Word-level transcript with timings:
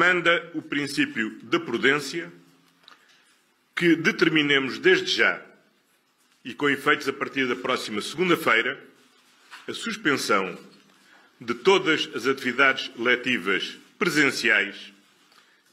manda 0.00 0.50
o 0.54 0.62
princípio 0.62 1.38
da 1.42 1.60
prudência 1.60 2.32
que 3.76 3.94
determinemos 3.94 4.78
desde 4.78 5.14
já 5.14 5.42
e 6.42 6.54
com 6.54 6.70
efeitos 6.70 7.06
a 7.06 7.12
partir 7.12 7.46
da 7.46 7.54
próxima 7.54 8.00
segunda-feira 8.00 8.82
a 9.68 9.74
suspensão 9.74 10.58
de 11.38 11.52
todas 11.52 12.08
as 12.14 12.26
atividades 12.26 12.90
letivas 12.96 13.76
presenciais 13.98 14.90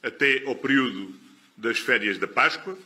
até 0.04 0.44
ao 0.46 0.56
período 0.56 1.18
das 1.56 1.80
férias 1.80 2.18
da 2.18 2.28
Páscoa. 2.28 2.78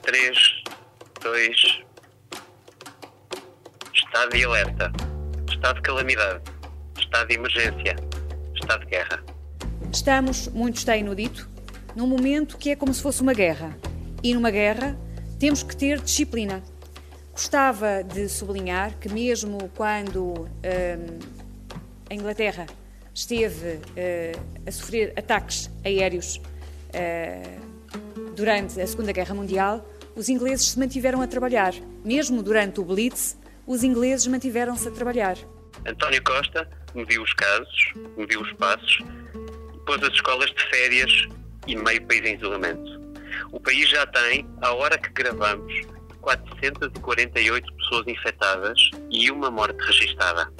Três, 0.00 0.62
dois, 1.20 1.82
estado 3.92 4.30
de 4.34 4.42
alerta, 4.42 5.15
estado 5.56 5.76
de 5.76 5.82
calamidade, 5.82 6.42
estado 6.98 7.28
de 7.28 7.34
emergência, 7.34 7.96
estado 8.54 8.80
de 8.84 8.90
guerra. 8.90 9.24
Estamos, 9.90 10.48
muitos 10.48 10.84
têm 10.84 11.02
no 11.02 11.14
dito, 11.14 11.48
num 11.94 12.06
momento 12.06 12.58
que 12.58 12.70
é 12.70 12.76
como 12.76 12.92
se 12.92 13.02
fosse 13.02 13.22
uma 13.22 13.32
guerra. 13.32 13.76
E 14.22 14.34
numa 14.34 14.50
guerra 14.50 14.96
temos 15.38 15.62
que 15.62 15.74
ter 15.74 16.00
disciplina. 16.00 16.62
Gostava 17.32 18.02
de 18.02 18.28
sublinhar 18.28 18.96
que, 18.98 19.08
mesmo 19.08 19.70
quando 19.74 20.32
hum, 20.32 21.18
a 22.08 22.14
Inglaterra 22.14 22.66
esteve 23.14 23.76
uh, 23.76 24.66
a 24.66 24.70
sofrer 24.70 25.12
ataques 25.16 25.70
aéreos 25.84 26.36
uh, 26.36 28.32
durante 28.34 28.80
a 28.80 28.86
Segunda 28.86 29.12
Guerra 29.12 29.34
Mundial, 29.34 29.86
os 30.14 30.28
ingleses 30.28 30.68
se 30.68 30.78
mantiveram 30.78 31.20
a 31.20 31.26
trabalhar. 31.26 31.74
Mesmo 32.04 32.42
durante 32.42 32.80
o 32.80 32.84
Blitz, 32.84 33.36
os 33.66 33.82
ingleses 33.82 34.26
mantiveram-se 34.26 34.88
a 34.88 34.90
trabalhar. 34.90 35.36
António 35.86 36.22
Costa 36.22 36.68
mediu 36.94 37.22
os 37.22 37.32
casos, 37.34 37.92
mediu 38.16 38.40
os 38.40 38.52
passos, 38.54 38.98
pôs 39.86 40.02
as 40.02 40.12
escolas 40.12 40.50
de 40.50 40.62
férias 40.70 41.28
e 41.66 41.76
meio 41.76 42.06
país 42.06 42.24
em 42.24 42.36
isolamento. 42.36 43.06
O 43.52 43.60
país 43.60 43.88
já 43.88 44.06
tem, 44.06 44.48
à 44.62 44.72
hora 44.72 44.96
que 44.96 45.10
gravamos, 45.10 45.72
448 46.20 47.72
pessoas 47.74 48.06
infectadas 48.06 48.90
e 49.10 49.30
uma 49.30 49.50
morte 49.50 49.78
registada. 49.84 50.50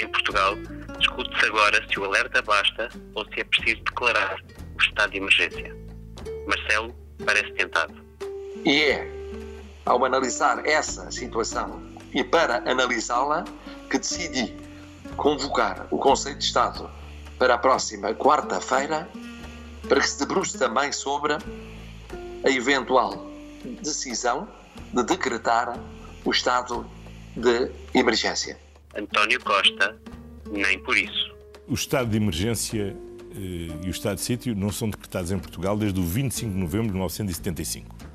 Em 0.00 0.08
Portugal, 0.08 0.56
discute-se 0.98 1.46
agora 1.46 1.84
se 1.88 2.00
o 2.00 2.04
alerta 2.04 2.42
basta 2.42 2.88
ou 3.14 3.24
se 3.26 3.40
é 3.40 3.44
preciso 3.44 3.82
declarar 3.84 4.40
o 4.76 4.82
estado 4.82 5.10
de 5.10 5.18
emergência. 5.18 5.76
Marcelo 6.46 6.94
parece 7.24 7.52
tentado. 7.52 7.94
E 8.64 8.82
é, 8.82 9.08
ao 9.84 10.04
analisar 10.04 10.64
essa 10.66 11.10
situação 11.10 11.87
e 12.12 12.24
para 12.24 12.58
analisá-la, 12.70 13.44
que 13.90 13.98
decidi 13.98 14.54
convocar 15.16 15.86
o 15.90 15.98
Conselho 15.98 16.38
de 16.38 16.44
Estado 16.44 16.90
para 17.38 17.54
a 17.54 17.58
próxima 17.58 18.14
quarta-feira 18.14 19.08
para 19.88 20.00
que 20.00 20.08
se 20.08 20.18
debruce 20.18 20.58
também 20.58 20.92
sobre 20.92 21.34
a 21.34 22.50
eventual 22.50 23.26
decisão 23.82 24.48
de 24.92 25.02
decretar 25.02 25.78
o 26.24 26.30
estado 26.30 26.86
de 27.36 27.70
emergência. 27.94 28.58
António 28.94 29.42
Costa, 29.42 29.96
nem 30.50 30.78
por 30.78 30.96
isso. 30.96 31.34
O 31.66 31.74
estado 31.74 32.10
de 32.10 32.16
emergência 32.16 32.96
eh, 33.32 33.84
e 33.84 33.86
o 33.86 33.90
estado 33.90 34.16
de 34.16 34.22
sítio 34.22 34.54
não 34.54 34.70
são 34.70 34.88
decretados 34.88 35.30
em 35.30 35.38
Portugal 35.38 35.76
desde 35.76 35.98
o 36.00 36.02
25 36.02 36.52
de 36.52 36.58
novembro 36.58 36.86
de 36.86 36.92
1975. 36.92 38.07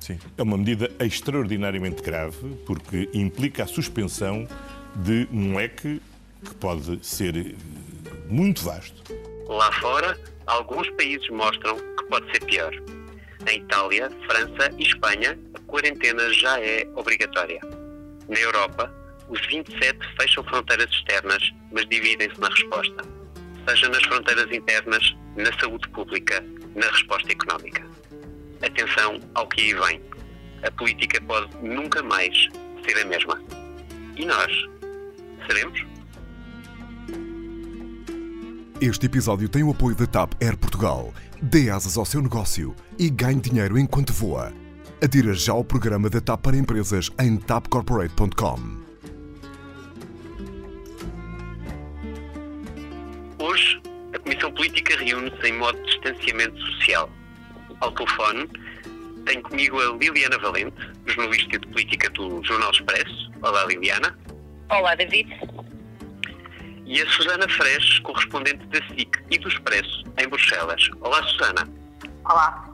Sim. 0.00 0.18
É 0.36 0.42
uma 0.42 0.56
medida 0.56 0.90
extraordinariamente 0.98 2.02
grave 2.02 2.56
porque 2.66 3.08
implica 3.12 3.64
a 3.64 3.66
suspensão 3.66 4.48
de 4.96 5.28
um 5.30 5.54
leque 5.56 6.00
que 6.44 6.54
pode 6.54 7.04
ser 7.06 7.36
eh, 7.36 7.54
muito 8.28 8.62
vasto. 8.64 9.02
Lá 9.46 9.70
fora, 9.72 10.18
alguns 10.46 10.88
países 10.90 11.28
mostram 11.28 11.76
que 11.76 12.04
pode 12.04 12.30
ser 12.32 12.44
pior. 12.44 12.72
Em 13.46 13.58
Itália, 13.58 14.10
França 14.26 14.72
e 14.78 14.82
Espanha, 14.82 15.38
a 15.54 15.58
quarentena 15.60 16.32
já 16.32 16.58
é 16.60 16.86
obrigatória. 16.94 17.60
Na 18.28 18.38
Europa, 18.38 18.92
os 19.28 19.40
27 19.46 19.98
fecham 20.18 20.44
fronteiras 20.44 20.90
externas, 20.90 21.42
mas 21.72 21.86
dividem-se 21.88 22.38
na 22.40 22.48
resposta, 22.48 23.04
seja 23.68 23.88
nas 23.88 24.02
fronteiras 24.04 24.50
internas, 24.52 25.16
na 25.36 25.52
saúde 25.58 25.88
pública, 25.90 26.44
na 26.74 26.86
resposta 26.86 27.30
económica. 27.30 27.89
Atenção 28.62 29.20
ao 29.34 29.48
que 29.48 29.60
aí 29.60 29.74
vem. 29.74 30.02
A 30.62 30.70
política 30.72 31.20
pode 31.22 31.56
nunca 31.62 32.02
mais 32.02 32.34
ser 32.84 32.98
a 33.00 33.04
mesma. 33.04 33.40
E 34.16 34.24
nós? 34.24 34.52
Seremos? 35.46 35.80
Este 38.80 39.06
episódio 39.06 39.48
tem 39.48 39.62
o 39.62 39.70
apoio 39.70 39.94
da 39.94 40.06
TAP 40.06 40.32
Air 40.42 40.56
Portugal. 40.56 41.12
Dê 41.42 41.70
asas 41.70 41.96
ao 41.96 42.04
seu 42.04 42.22
negócio 42.22 42.74
e 42.98 43.10
ganhe 43.10 43.40
dinheiro 43.40 43.78
enquanto 43.78 44.12
voa. 44.12 44.52
Adira 45.02 45.32
já 45.32 45.52
ao 45.52 45.64
programa 45.64 46.10
da 46.10 46.20
TAP 46.20 46.42
para 46.42 46.56
empresas 46.56 47.10
em 47.18 47.36
tapcorporate.com. 47.36 48.80
Hoje, 53.38 53.80
a 54.14 54.18
Comissão 54.18 54.52
Política 54.52 54.96
reúne-se 54.96 55.46
em 55.46 55.58
modo 55.58 55.78
de 55.78 55.86
distanciamento 55.86 56.58
social. 56.58 57.10
Ao 57.80 57.90
telefone, 57.92 58.46
tenho 59.24 59.42
comigo 59.42 59.80
a 59.80 59.96
Liliana 59.96 60.38
Valente, 60.38 60.76
jornalista 61.06 61.58
de 61.58 61.66
política 61.68 62.10
do 62.10 62.42
Jornal 62.44 62.70
Expresso. 62.72 63.30
Olá, 63.42 63.64
Liliana. 63.64 64.16
Olá, 64.68 64.94
David. 64.94 65.28
E 66.84 67.00
a 67.00 67.08
Susana 67.08 67.48
Fresh, 67.48 68.00
correspondente 68.00 68.66
da 68.66 68.78
SIC 68.88 69.18
e 69.30 69.38
do 69.38 69.48
Expresso, 69.48 70.04
em 70.18 70.28
Bruxelas. 70.28 70.90
Olá, 71.00 71.22
Susana. 71.22 71.68
Olá. 72.24 72.70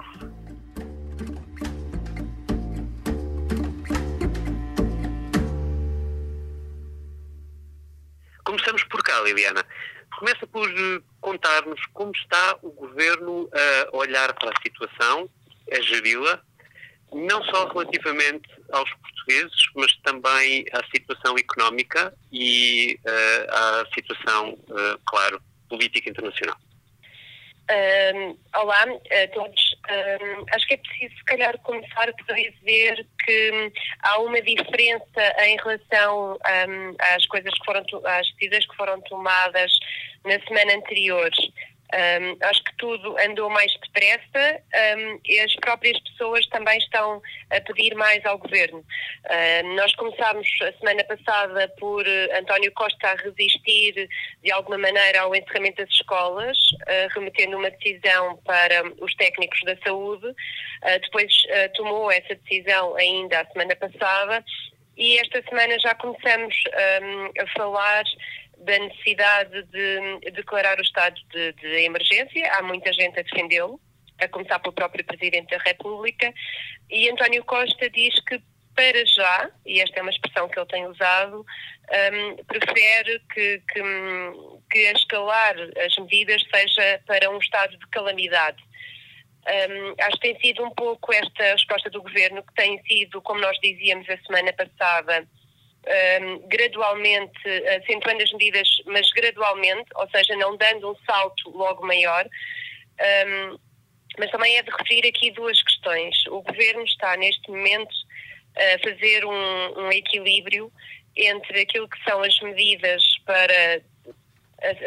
Começamos 8.45 8.83
por 8.85 9.03
cá, 9.03 9.21
Liliana. 9.23 9.65
Começa 10.19 10.47
por 10.47 10.69
eh, 10.69 11.01
contar-nos 11.21 11.81
como 11.93 12.13
está 12.13 12.59
o 12.63 12.71
governo 12.71 13.49
a 13.53 13.97
olhar 13.97 14.33
para 14.35 14.51
a 14.51 14.63
situação, 14.63 15.29
a 15.71 15.81
geri-la, 15.81 16.41
não 17.13 17.43
só 17.45 17.69
relativamente 17.69 18.49
aos 18.73 18.91
portugueses, 18.95 19.71
mas 19.75 19.95
também 19.99 20.65
à 20.73 20.85
situação 20.87 21.37
económica 21.39 22.15
e 22.33 22.99
uh, 23.05 23.55
à 23.55 23.87
situação, 23.95 24.51
uh, 24.51 24.99
claro, 25.07 25.41
política 25.69 26.11
internacional. 26.11 26.57
Um, 27.69 28.39
olá 28.55 28.85
a 28.85 29.29
todos. 29.35 29.76
Um, 29.89 30.45
acho 30.53 30.67
que 30.67 30.75
é 30.75 30.77
preciso, 30.79 31.17
se 31.17 31.25
calhar, 31.25 31.57
começar 31.59 32.13
por 32.13 32.35
dizer 32.35 33.07
que 33.25 33.73
há 34.03 34.19
uma 34.19 34.41
diferença 34.43 35.45
em 35.45 35.57
relação 35.57 36.33
um, 36.35 36.97
às 37.15 37.25
coisas 37.27 37.53
que 37.55 37.65
foram, 37.65 37.85
às 38.05 38.33
decisões 38.33 38.67
que 38.67 38.77
foram 38.77 39.01
tomadas 39.03 39.73
na 40.25 40.41
semana 40.41 40.75
anterior. 40.75 41.31
Um, 41.95 42.37
acho 42.43 42.65
que 42.65 42.77
tudo 42.79 43.17
andou 43.19 43.49
mais 43.49 43.73
depressa 43.75 44.63
um, 44.99 45.21
e 45.25 45.39
as 45.41 45.55
próprias 45.57 45.99
pessoas 46.01 46.45
também 46.47 46.79
estão 46.79 47.23
a 47.51 47.61
pedir 47.61 47.95
mais 47.95 48.25
ao 48.27 48.39
governo. 48.39 48.79
Uh, 48.79 49.77
nós 49.77 49.95
começámos 49.95 50.49
a 50.63 50.73
semana 50.79 51.05
passada 51.05 51.69
por 51.79 52.05
uh, 52.05 52.39
António 52.39 52.73
Costa 52.73 53.09
a 53.09 53.15
resistir 53.15 54.09
de 54.43 54.51
alguma 54.51 54.79
maneira 54.79 55.21
ao 55.21 55.35
encerramento 55.35 55.77
das 55.77 55.91
escolas, 55.91 56.59
uh, 56.73 57.15
remetendo 57.15 57.57
uma 57.57 57.71
decisão 57.71 58.37
para 58.45 58.83
os 59.01 59.15
técnicos 59.15 59.61
da 59.65 59.77
saúde. 59.85 60.27
depois 61.03 61.33
tomou 61.75 62.11
essa 62.11 62.35
decisão 62.35 62.97
ainda 62.97 63.41
a 63.41 63.47
semana 63.47 63.77
passada 63.77 64.45
e 64.97 65.19
esta 65.19 65.43
semana 65.43 65.79
já 65.79 65.95
começamos 65.95 66.55
um, 67.03 67.43
a 67.43 67.47
falar 67.49 68.05
da 68.59 68.79
necessidade 68.79 69.63
de 69.65 70.31
declarar 70.33 70.79
o 70.79 70.83
estado 70.83 71.21
de, 71.31 71.53
de 71.53 71.85
emergência. 71.85 72.53
Há 72.53 72.63
muita 72.63 72.93
gente 72.93 73.19
a 73.19 73.23
defendê-lo, 73.23 73.81
a 74.19 74.29
começar 74.29 74.59
pelo 74.59 74.75
próprio 74.75 75.05
Presidente 75.05 75.51
da 75.51 75.63
República. 75.63 76.33
E 76.91 77.09
António 77.11 77.45
Costa 77.45 77.91
diz 77.91 78.19
que, 78.21 78.41
para 78.75 79.05
já, 79.07 79.51
e 79.65 79.81
esta 79.81 79.99
é 79.99 80.03
uma 80.03 80.11
expressão 80.11 80.49
que 80.49 80.59
ele 80.59 80.67
tem 80.67 80.87
usado, 80.87 81.45
um, 81.91 82.45
prefere 82.45 83.21
que, 83.33 83.63
que, 83.73 83.83
que 84.71 84.79
escalar 84.93 85.55
as 85.85 85.97
medidas 85.99 86.43
seja 86.53 87.01
para 87.07 87.31
um 87.31 87.39
estado 87.39 87.77
de 87.77 87.87
calamidade. 87.89 88.63
Um, 89.47 89.95
acho 90.03 90.19
que 90.19 90.33
tem 90.33 90.41
sido 90.41 90.65
um 90.65 90.71
pouco 90.71 91.13
esta 91.13 91.53
resposta 91.53 91.89
do 91.89 92.03
governo, 92.03 92.43
que 92.43 92.55
tem 92.55 92.83
sido, 92.83 93.23
como 93.23 93.41
nós 93.41 93.57
dizíamos 93.61 94.09
a 94.11 94.19
semana 94.19 94.53
passada, 94.53 95.27
um, 95.87 96.49
gradualmente, 96.49 97.39
acentuando 97.83 98.23
as 98.23 98.33
medidas, 98.33 98.69
mas 98.87 99.09
gradualmente, 99.11 99.89
ou 99.95 100.09
seja, 100.11 100.35
não 100.37 100.57
dando 100.57 100.91
um 100.91 100.97
salto 101.05 101.51
logo 101.51 101.87
maior. 101.87 102.27
Um, 103.27 103.59
mas 104.19 104.31
também 104.31 104.57
é 104.57 104.63
de 104.63 104.71
referir 104.71 105.07
aqui 105.09 105.31
duas 105.31 105.63
questões. 105.63 106.27
O 106.29 106.43
governo 106.43 106.83
está, 106.85 107.17
neste 107.17 107.51
momento, 107.51 107.95
a 108.57 108.79
fazer 108.79 109.25
um, 109.25 109.81
um 109.81 109.93
equilíbrio 109.93 110.73
entre 111.17 111.61
aquilo 111.61 111.89
que 111.89 112.03
são 112.03 112.23
as 112.23 112.39
medidas 112.41 113.03
para, 113.25 113.83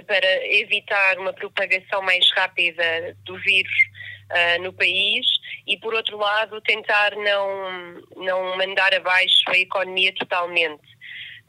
para 0.06 0.48
evitar 0.48 1.18
uma 1.20 1.34
propagação 1.34 2.02
mais 2.02 2.30
rápida 2.32 3.16
do 3.26 3.38
vírus 3.40 3.90
uh, 4.32 4.62
no 4.62 4.74
país 4.74 5.26
e, 5.68 5.78
por 5.78 5.94
outro 5.94 6.18
lado, 6.18 6.62
tentar 6.62 7.16
não, 7.16 8.02
não 8.18 8.58
mandar 8.58 8.94
abaixo 8.94 9.44
a 9.48 9.58
economia 9.58 10.14
totalmente. 10.16 11.00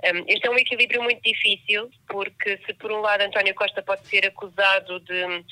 Um, 0.02 0.24
este 0.26 0.46
é 0.46 0.50
um 0.50 0.58
equilíbrio 0.58 1.02
muito 1.02 1.20
difícil, 1.22 1.90
porque 2.08 2.58
se 2.64 2.72
por 2.74 2.90
um 2.90 3.00
lado 3.00 3.22
António 3.22 3.54
Costa 3.54 3.82
pode 3.82 4.06
ser 4.06 4.26
acusado 4.26 4.98
de, 5.00 5.26
de, 5.26 5.44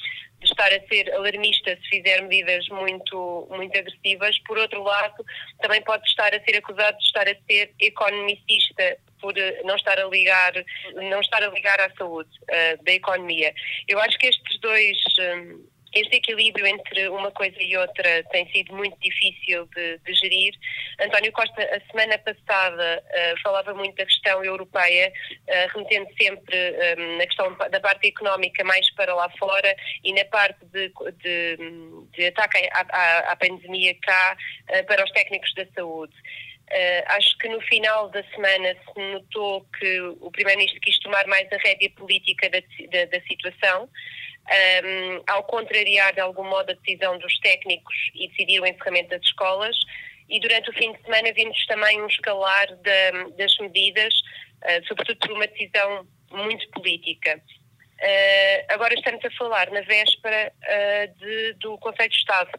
estar 0.45 0.73
a 0.73 0.81
ser 0.89 1.13
alarmista 1.13 1.77
se 1.77 1.89
fizer 1.91 2.23
medidas 2.23 2.67
muito, 2.69 3.47
muito 3.51 3.79
agressivas, 3.79 4.39
por 4.47 4.57
outro 4.57 4.83
lado 4.83 5.23
também 5.61 5.83
pode 5.83 6.07
estar 6.09 6.35
a 6.35 6.43
ser 6.43 6.57
acusado 6.57 6.97
de 6.97 7.05
estar 7.05 7.29
a 7.29 7.35
ser 7.47 7.75
economicista 7.79 8.97
por 9.21 9.37
eh, 9.37 9.61
não 9.65 9.77
estar 9.77 9.99
a 9.99 10.07
ligar, 10.07 10.53
não 10.95 11.21
estar 11.21 11.43
a 11.43 11.49
ligar 11.49 11.79
à 11.81 11.91
saúde 11.99 12.31
uh, 12.45 12.85
da 12.85 12.93
economia. 12.93 13.53
Eu 13.87 13.99
acho 13.99 14.17
que 14.17 14.29
estes 14.29 14.61
dois 14.61 14.97
este 15.93 16.17
equilíbrio 16.17 16.67
entre 16.67 17.09
uma 17.09 17.31
coisa 17.31 17.57
e 17.61 17.77
outra 17.77 18.23
tem 18.31 18.51
sido 18.51 18.75
muito 18.75 18.99
difícil 19.01 19.67
de, 19.75 19.99
de 19.99 20.15
gerir. 20.15 20.55
António 21.01 21.33
Costa, 21.33 21.63
a 21.63 21.81
semana 21.91 22.19
passada, 22.19 23.03
uh, 23.05 23.41
falava 23.43 23.75
muito 23.75 23.97
da 23.97 24.05
questão 24.05 24.45
europeia, 24.45 25.13
uh, 25.31 25.75
remetendo 25.75 26.09
sempre 26.21 26.57
um, 26.99 27.17
na 27.17 27.27
questão 27.27 27.57
da 27.57 27.81
parte 27.81 28.09
económica 28.09 28.63
mais 28.65 28.91
para 28.95 29.15
lá 29.15 29.31
fora 29.39 29.75
e 30.05 30.13
na 30.13 30.25
parte 30.27 30.65
de, 30.67 30.93
de, 31.23 31.59
de 32.13 32.27
ataque 32.27 32.69
à, 32.73 32.87
à, 32.91 33.33
à, 33.33 33.37
pandemia 33.37 33.95
cá 34.03 34.37
uh, 34.71 34.87
para 34.87 35.05
os 35.05 35.11
técnicos 35.13 35.53
da 35.55 35.67
saúde. 35.75 36.15
Uh, 36.71 37.03
acho 37.07 37.39
que 37.39 37.49
no 37.49 37.61
final 37.63 38.11
da 38.11 38.23
semana 38.25 38.75
se 38.75 39.01
notou 39.13 39.65
que 39.79 40.01
o 40.21 40.31
Primeiro-Ministro 40.31 40.81
quis 40.83 40.99
tomar 40.99 41.27
mais 41.27 41.51
a 41.51 41.57
rédea 41.57 41.89
política 41.97 42.51
da, 42.51 42.61
da, 42.91 43.05
da 43.07 43.21
situação 43.23 43.89
um, 44.49 45.23
ao 45.27 45.43
contrariar 45.45 46.15
de 46.15 46.21
algum 46.21 46.45
modo 46.45 46.71
a 46.71 46.75
decisão 46.75 47.19
dos 47.19 47.39
técnicos 47.41 47.95
e 48.15 48.29
decidir 48.29 48.61
o 48.61 48.67
encerramento 48.67 49.11
das 49.11 49.23
escolas. 49.23 49.77
E 50.29 50.41
durante 50.41 50.71
o 50.71 50.73
fim 50.75 50.93
de 50.93 51.03
semana 51.03 51.33
vimos 51.33 51.67
também 51.67 52.03
um 52.03 52.07
escalar 52.07 52.67
de, 52.77 53.37
das 53.37 53.57
medidas, 53.59 54.15
uh, 54.63 54.87
sobretudo 54.87 55.19
por 55.19 55.33
uma 55.33 55.47
decisão 55.47 56.07
muito 56.31 56.69
política. 56.71 57.41
Uh, 58.01 58.65
agora 58.69 58.95
estamos 58.95 59.25
a 59.25 59.31
falar 59.33 59.71
na 59.71 59.81
véspera 59.83 60.53
uh, 60.53 61.19
de, 61.19 61.53
do 61.55 61.79
Conselho 61.79 62.11
de 62.11 62.17
Estado, 62.17 62.51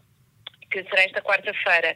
que 0.72 0.84
será 0.84 1.04
esta 1.04 1.22
quarta-feira 1.22 1.96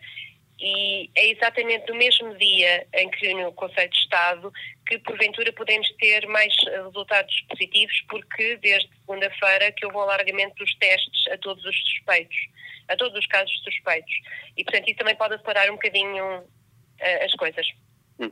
e 0.59 1.09
é 1.15 1.31
exatamente 1.31 1.91
no 1.91 1.97
mesmo 1.97 2.35
dia 2.37 2.87
em 2.93 3.09
que 3.09 3.33
no 3.33 3.51
Conselho 3.53 3.89
de 3.89 3.97
Estado 3.97 4.53
que 4.85 4.99
porventura 4.99 5.51
podemos 5.53 5.89
ter 5.99 6.27
mais 6.27 6.53
resultados 6.65 7.41
positivos 7.49 8.01
porque 8.09 8.57
desde 8.57 8.89
segunda-feira 8.99 9.71
que 9.71 9.85
houve 9.85 9.97
um 9.97 10.01
alargamento 10.01 10.55
dos 10.55 10.73
testes 10.75 11.27
a 11.31 11.37
todos 11.37 11.63
os 11.65 11.75
suspeitos, 11.75 12.37
a 12.87 12.95
todos 12.95 13.17
os 13.17 13.27
casos 13.27 13.55
suspeitos 13.63 14.13
e 14.55 14.63
portanto 14.63 14.87
isso 14.87 14.97
também 14.97 15.15
pode 15.15 15.35
acelerar 15.35 15.69
um 15.69 15.75
bocadinho 15.75 16.39
uh, 16.39 17.25
as 17.25 17.31
coisas. 17.33 17.65
Hum. 18.19 18.31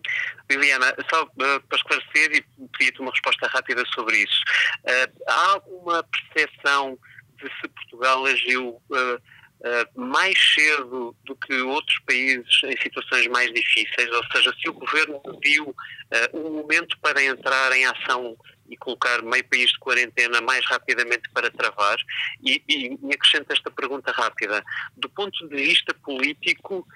Liliana, 0.50 0.96
só 1.10 1.24
uh, 1.24 1.28
para 1.68 1.78
esclarecer 1.78 2.32
e 2.36 2.68
pedir-te 2.78 3.02
uma 3.02 3.12
resposta 3.12 3.48
rápida 3.48 3.84
sobre 3.96 4.18
isso. 4.18 4.44
Uh, 4.84 5.24
há 5.28 5.52
alguma 5.54 6.04
percepção 6.04 6.98
de 7.38 7.50
se 7.60 7.68
Portugal 7.68 8.24
agiu 8.26 8.82
uh, 9.62 10.00
mais 10.00 10.38
cedo 10.54 11.16
do 11.24 11.36
que 11.36 11.54
outros 11.62 12.00
países 12.06 12.62
em 12.66 12.78
situações 12.82 13.28
mais 13.28 13.52
difíceis, 13.54 14.10
ou 14.12 14.24
seja, 14.32 14.54
se 14.62 14.70
o 14.70 14.74
governo 14.74 15.22
viu 15.44 15.70
uh, 15.70 15.76
um 16.38 16.52
momento 16.62 16.98
para 17.00 17.24
entrar 17.24 17.72
em 17.74 17.86
ação 17.86 18.38
e 18.72 18.78
colocar 18.78 19.22
meio 19.22 19.44
país 19.50 19.70
de 19.72 19.80
quarentena 19.80 20.40
mais 20.40 20.66
rapidamente 20.66 21.30
para 21.34 21.52
travar. 21.52 21.98
E, 22.42 22.64
e, 22.68 22.98
e 23.04 23.14
acrescento 23.14 23.52
esta 23.52 23.70
pergunta 23.70 24.12
rápida. 24.12 24.64
Do 24.96 25.10
ponto 25.10 25.48
de 25.50 25.56
vista 25.56 25.94
político, 25.94 26.88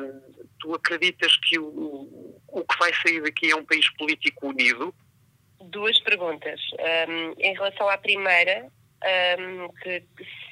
um, 0.00 0.48
tu 0.58 0.74
acreditas 0.74 1.36
que 1.36 1.58
o, 1.58 2.34
o 2.48 2.64
que 2.64 2.78
vai 2.78 2.92
sair 2.94 3.22
daqui 3.22 3.50
é 3.50 3.56
um 3.56 3.64
país 3.64 3.88
político 3.90 4.48
unido? 4.48 4.94
Duas 5.60 6.00
perguntas. 6.00 6.58
Um, 7.06 7.34
em 7.38 7.52
relação 7.52 7.88
à 7.90 7.98
primeira, 7.98 8.72
um, 9.38 9.68
que, 9.82 10.02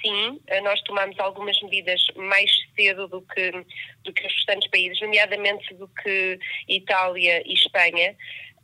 sim, 0.02 0.40
nós 0.62 0.80
tomamos 0.82 1.18
algumas 1.18 1.60
medidas 1.62 2.00
mais 2.16 2.50
cedo 2.74 3.08
do 3.08 3.22
que, 3.22 3.50
do 4.04 4.12
que 4.12 4.26
os 4.26 4.32
restantes 4.32 4.68
países, 4.70 5.00
nomeadamente 5.00 5.74
do 5.74 5.88
que 5.88 6.38
Itália 6.68 7.42
e 7.44 7.54
Espanha. 7.54 8.16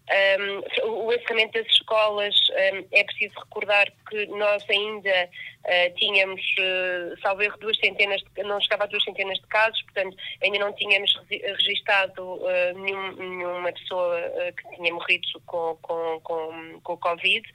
Um, 0.04 1.06
o 1.06 1.12
encerramento 1.14 1.54
das 1.54 1.66
escolas, 1.72 2.34
um, 2.50 2.86
é 2.92 3.04
preciso 3.04 3.38
recordar 3.38 3.90
que 4.10 4.26
nós 4.26 4.62
ainda 4.69 5.31
uh, 5.64 5.94
tínhamos, 5.96 6.42
uh, 6.42 7.19
salvo 7.22 7.42
erro, 7.42 7.56
duas 7.58 7.78
centenas, 7.78 8.20
de, 8.22 8.42
não 8.42 8.60
chegava 8.60 8.84
a 8.84 8.87
duas 8.87 9.02
centenas 9.02 9.38
de 9.38 9.46
casos, 9.46 9.80
portanto, 9.84 10.14
ainda 10.42 10.58
não 10.58 10.75
tínhamos 10.75 11.10
registado 11.30 12.22
uh, 12.22 12.78
nenhum, 12.78 13.12
nenhuma 13.12 13.72
pessoa 13.72 14.19
uh, 14.19 14.54
que 14.54 14.76
tinha 14.76 14.92
morrido 14.92 15.26
com, 15.46 15.78
com, 15.80 16.20
com, 16.20 16.80
com 16.82 16.96
Covid. 16.98 17.48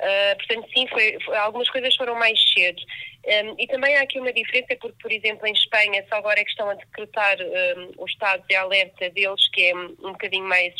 Uh, 0.00 0.36
portanto, 0.36 0.66
sim, 0.72 0.86
foi, 0.88 1.18
foi, 1.22 1.36
algumas 1.36 1.68
coisas 1.68 1.94
foram 1.94 2.14
mais 2.14 2.40
cedo. 2.52 2.80
Um, 3.26 3.54
e 3.58 3.66
também 3.66 3.96
há 3.96 4.02
aqui 4.02 4.18
uma 4.18 4.32
diferença, 4.32 4.74
porque, 4.80 4.96
por 5.00 5.12
exemplo, 5.12 5.46
em 5.46 5.52
Espanha, 5.52 6.04
só 6.08 6.16
agora 6.16 6.40
é 6.40 6.44
que 6.44 6.50
estão 6.50 6.70
a 6.70 6.74
decretar 6.74 7.36
um, 7.38 7.92
o 7.98 8.06
estado 8.06 8.42
de 8.48 8.56
alerta 8.56 9.10
deles, 9.10 9.46
que 9.52 9.68
é 9.68 9.74
um, 9.74 9.94
um 10.02 10.12
bocadinho 10.12 10.46
mais 10.46 10.74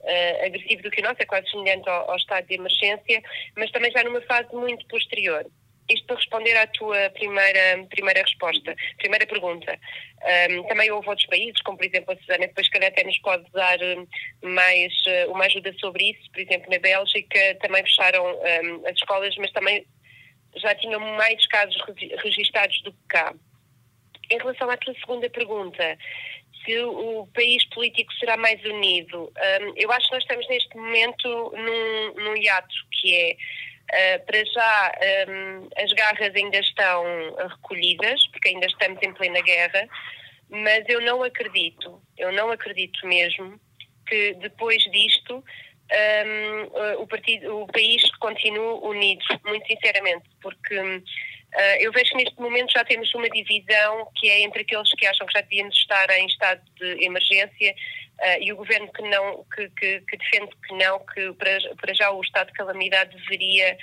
uh, 0.00 0.44
agressivo 0.44 0.82
do 0.82 0.90
que 0.90 1.00
o 1.00 1.04
nosso, 1.04 1.16
é 1.22 1.24
quase 1.24 1.50
semelhante 1.50 1.88
ao, 1.88 2.10
ao 2.10 2.16
estado 2.16 2.46
de 2.46 2.54
emergência, 2.54 3.22
mas 3.56 3.70
também 3.70 3.90
já 3.90 4.04
numa 4.04 4.20
fase 4.22 4.54
muito 4.54 4.86
posterior. 4.88 5.46
Isto 5.88 6.06
para 6.06 6.16
responder 6.16 6.56
à 6.56 6.66
tua 6.66 7.10
primeira, 7.10 7.86
primeira 7.88 8.20
resposta, 8.20 8.76
primeira 8.98 9.26
pergunta. 9.26 9.78
Um, 10.50 10.62
também 10.64 10.90
houve 10.90 11.08
outros 11.08 11.26
países, 11.28 11.60
como 11.62 11.78
por 11.78 11.86
exemplo 11.86 12.12
a 12.12 12.16
Susana, 12.18 12.46
depois 12.46 12.68
calhar 12.68 12.90
até 12.90 13.04
nos 13.04 13.18
pode 13.18 13.50
dar 13.52 13.78
hum, 13.80 14.06
mais 14.42 14.92
uh, 15.06 15.32
uma 15.32 15.46
ajuda 15.46 15.72
sobre 15.80 16.10
isso. 16.10 16.30
Por 16.30 16.40
exemplo, 16.40 16.70
na 16.70 16.78
Bélgica 16.78 17.56
também 17.62 17.82
fecharam 17.84 18.24
um, 18.26 18.86
as 18.86 18.96
escolas, 18.96 19.34
mas 19.38 19.50
também 19.52 19.86
já 20.56 20.74
tinham 20.74 21.00
mais 21.00 21.46
casos 21.46 21.80
registados 22.22 22.82
do 22.82 22.92
que 22.92 23.08
cá. 23.08 23.34
Em 24.30 24.38
relação 24.38 24.68
à 24.68 24.76
tua 24.76 24.94
segunda 24.94 25.30
pergunta, 25.30 25.98
se 26.64 26.78
o 26.80 27.26
país 27.34 27.64
político 27.70 28.12
será 28.14 28.36
mais 28.36 28.62
unido, 28.62 29.32
um, 29.62 29.72
eu 29.76 29.90
acho 29.90 30.06
que 30.06 30.14
nós 30.14 30.22
estamos 30.22 30.46
neste 30.48 30.76
momento 30.76 31.54
num, 31.56 32.14
num 32.24 32.36
hiato, 32.36 32.74
que 33.00 33.14
é 33.14 33.36
Uh, 33.90 34.26
para 34.26 34.44
já, 34.44 34.92
um, 35.28 35.68
as 35.82 35.92
garras 35.94 36.34
ainda 36.34 36.58
estão 36.58 37.04
recolhidas, 37.48 38.26
porque 38.28 38.50
ainda 38.50 38.66
estamos 38.66 39.02
em 39.02 39.14
plena 39.14 39.40
guerra, 39.40 39.88
mas 40.50 40.84
eu 40.88 41.00
não 41.00 41.22
acredito, 41.22 42.02
eu 42.18 42.30
não 42.32 42.50
acredito 42.50 43.06
mesmo 43.06 43.58
que 44.06 44.34
depois 44.34 44.82
disto 44.84 45.44
um, 45.90 47.02
o, 47.02 47.06
partido, 47.06 47.62
o 47.62 47.66
país 47.66 48.02
continue 48.16 48.78
unido, 48.82 49.24
muito 49.46 49.66
sinceramente, 49.66 50.28
porque 50.42 50.78
uh, 50.78 51.02
eu 51.80 51.92
vejo 51.92 52.10
que 52.10 52.16
neste 52.16 52.38
momento 52.40 52.72
já 52.72 52.84
temos 52.84 53.12
uma 53.14 53.28
divisão 53.30 54.10
que 54.16 54.28
é 54.28 54.42
entre 54.42 54.62
aqueles 54.62 54.90
que 54.90 55.06
acham 55.06 55.26
que 55.26 55.32
já 55.32 55.40
devíamos 55.40 55.74
estar 55.76 56.10
em 56.10 56.26
estado 56.26 56.62
de 56.78 57.04
emergência 57.04 57.74
uh, 58.20 58.42
e 58.42 58.52
o 58.52 58.56
governo 58.56 58.90
que 58.92 59.02
não 59.02 59.44
que, 59.54 59.68
que, 59.70 60.00
que, 60.00 60.16
defende 60.16 60.50
que 60.66 60.74
não, 60.74 60.98
que 61.00 61.32
para, 61.34 61.58
para 61.80 61.94
já 61.94 62.10
o 62.10 62.20
estado 62.20 62.48
de 62.48 62.52
calamidade 62.54 63.16
deveria 63.16 63.76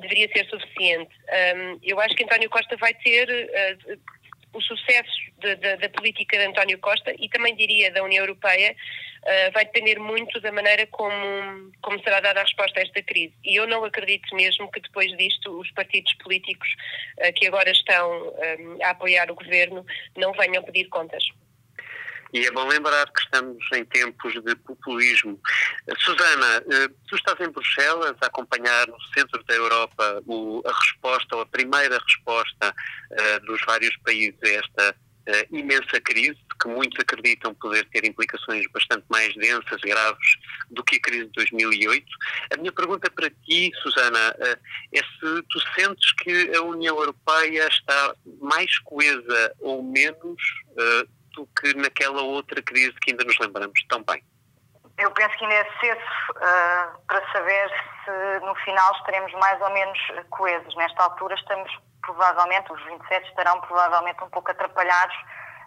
deveria 0.00 0.28
ser 0.32 0.46
suficiente. 0.48 1.14
Um, 1.56 1.78
eu 1.82 2.00
acho 2.00 2.14
que 2.14 2.24
António 2.24 2.50
Costa 2.50 2.76
vai 2.76 2.94
ter 2.94 3.28
uh, 3.28 3.98
o 4.52 4.60
sucesso 4.60 5.12
de, 5.38 5.56
de, 5.56 5.76
da 5.76 5.88
política 5.88 6.36
de 6.36 6.44
António 6.44 6.78
Costa 6.78 7.14
e 7.18 7.28
também 7.28 7.54
diria 7.54 7.92
da 7.92 8.02
União 8.02 8.22
Europeia 8.22 8.72
uh, 8.72 9.52
vai 9.52 9.64
depender 9.64 9.98
muito 9.98 10.40
da 10.40 10.50
maneira 10.52 10.86
como, 10.88 11.72
como 11.82 12.02
será 12.02 12.20
dada 12.20 12.40
a 12.40 12.44
resposta 12.44 12.80
a 12.80 12.82
esta 12.82 13.02
crise. 13.02 13.34
E 13.44 13.56
eu 13.56 13.66
não 13.66 13.84
acredito 13.84 14.34
mesmo 14.34 14.70
que 14.70 14.80
depois 14.80 15.16
disto 15.16 15.60
os 15.60 15.70
partidos 15.72 16.12
políticos 16.14 16.68
que 17.36 17.46
agora 17.46 17.70
estão 17.70 18.34
a 18.82 18.90
apoiar 18.90 19.30
o 19.30 19.34
governo 19.34 19.86
não 20.16 20.32
venham 20.32 20.62
pedir 20.62 20.88
contas. 20.88 21.24
E 22.34 22.44
é 22.46 22.50
bom 22.50 22.66
lembrar 22.66 23.06
que 23.12 23.20
estamos 23.20 23.64
em 23.72 23.84
tempos 23.84 24.34
de 24.42 24.56
populismo. 24.56 25.40
Susana, 26.00 26.64
eh, 26.68 26.88
tu 27.06 27.14
estás 27.14 27.38
em 27.38 27.48
Bruxelas 27.48 28.16
a 28.20 28.26
acompanhar 28.26 28.88
no 28.88 29.00
centro 29.16 29.40
da 29.44 29.54
Europa 29.54 30.20
a 30.64 30.78
resposta, 30.80 31.36
ou 31.36 31.42
a 31.42 31.46
primeira 31.46 31.96
resposta 31.96 32.74
eh, 33.12 33.38
dos 33.38 33.60
vários 33.64 33.96
países 33.98 34.36
a 34.42 34.48
esta 34.48 34.96
eh, 35.26 35.46
imensa 35.52 36.00
crise, 36.00 36.36
que 36.60 36.66
muitos 36.66 36.98
acreditam 36.98 37.54
poder 37.54 37.88
ter 37.90 38.04
implicações 38.04 38.66
bastante 38.72 39.04
mais 39.08 39.32
densas 39.36 39.80
e 39.84 39.88
graves 39.88 40.36
do 40.72 40.82
que 40.82 40.96
a 40.96 41.00
crise 41.02 41.26
de 41.26 41.32
2008. 41.34 42.04
A 42.52 42.56
minha 42.56 42.72
pergunta 42.72 43.08
para 43.12 43.30
ti, 43.30 43.70
Susana, 43.80 44.34
é 44.92 44.98
se 44.98 45.42
tu 45.50 45.60
sentes 45.76 46.12
que 46.14 46.50
a 46.56 46.62
União 46.62 46.98
Europeia 46.98 47.68
está 47.68 48.16
mais 48.40 48.76
coesa 48.80 49.54
ou 49.60 49.84
menos 49.84 50.42
do 51.34 51.48
que 51.58 51.74
naquela 51.74 52.22
outra 52.22 52.62
crise 52.62 52.94
que 53.00 53.10
ainda 53.10 53.24
nos 53.24 53.38
lembramos 53.38 53.78
tão 53.88 54.02
bem? 54.02 54.22
eu 54.98 55.10
penso 55.10 55.36
que 55.36 55.44
ainda 55.44 55.56
é 55.56 55.80
cedo 55.80 56.00
uh, 56.30 57.06
para 57.06 57.32
saber 57.32 57.70
se 58.04 58.44
no 58.44 58.54
final 58.56 58.92
estaremos 58.96 59.32
mais 59.34 59.60
ou 59.60 59.70
menos 59.70 59.98
coesos. 60.30 60.74
Nesta 60.76 61.02
altura 61.02 61.34
estamos 61.34 61.70
provavelmente, 62.02 62.72
os 62.72 62.82
27 62.84 63.28
estarão 63.28 63.60
provavelmente 63.62 64.22
um 64.22 64.30
pouco 64.30 64.50
atrapalhados 64.50 65.16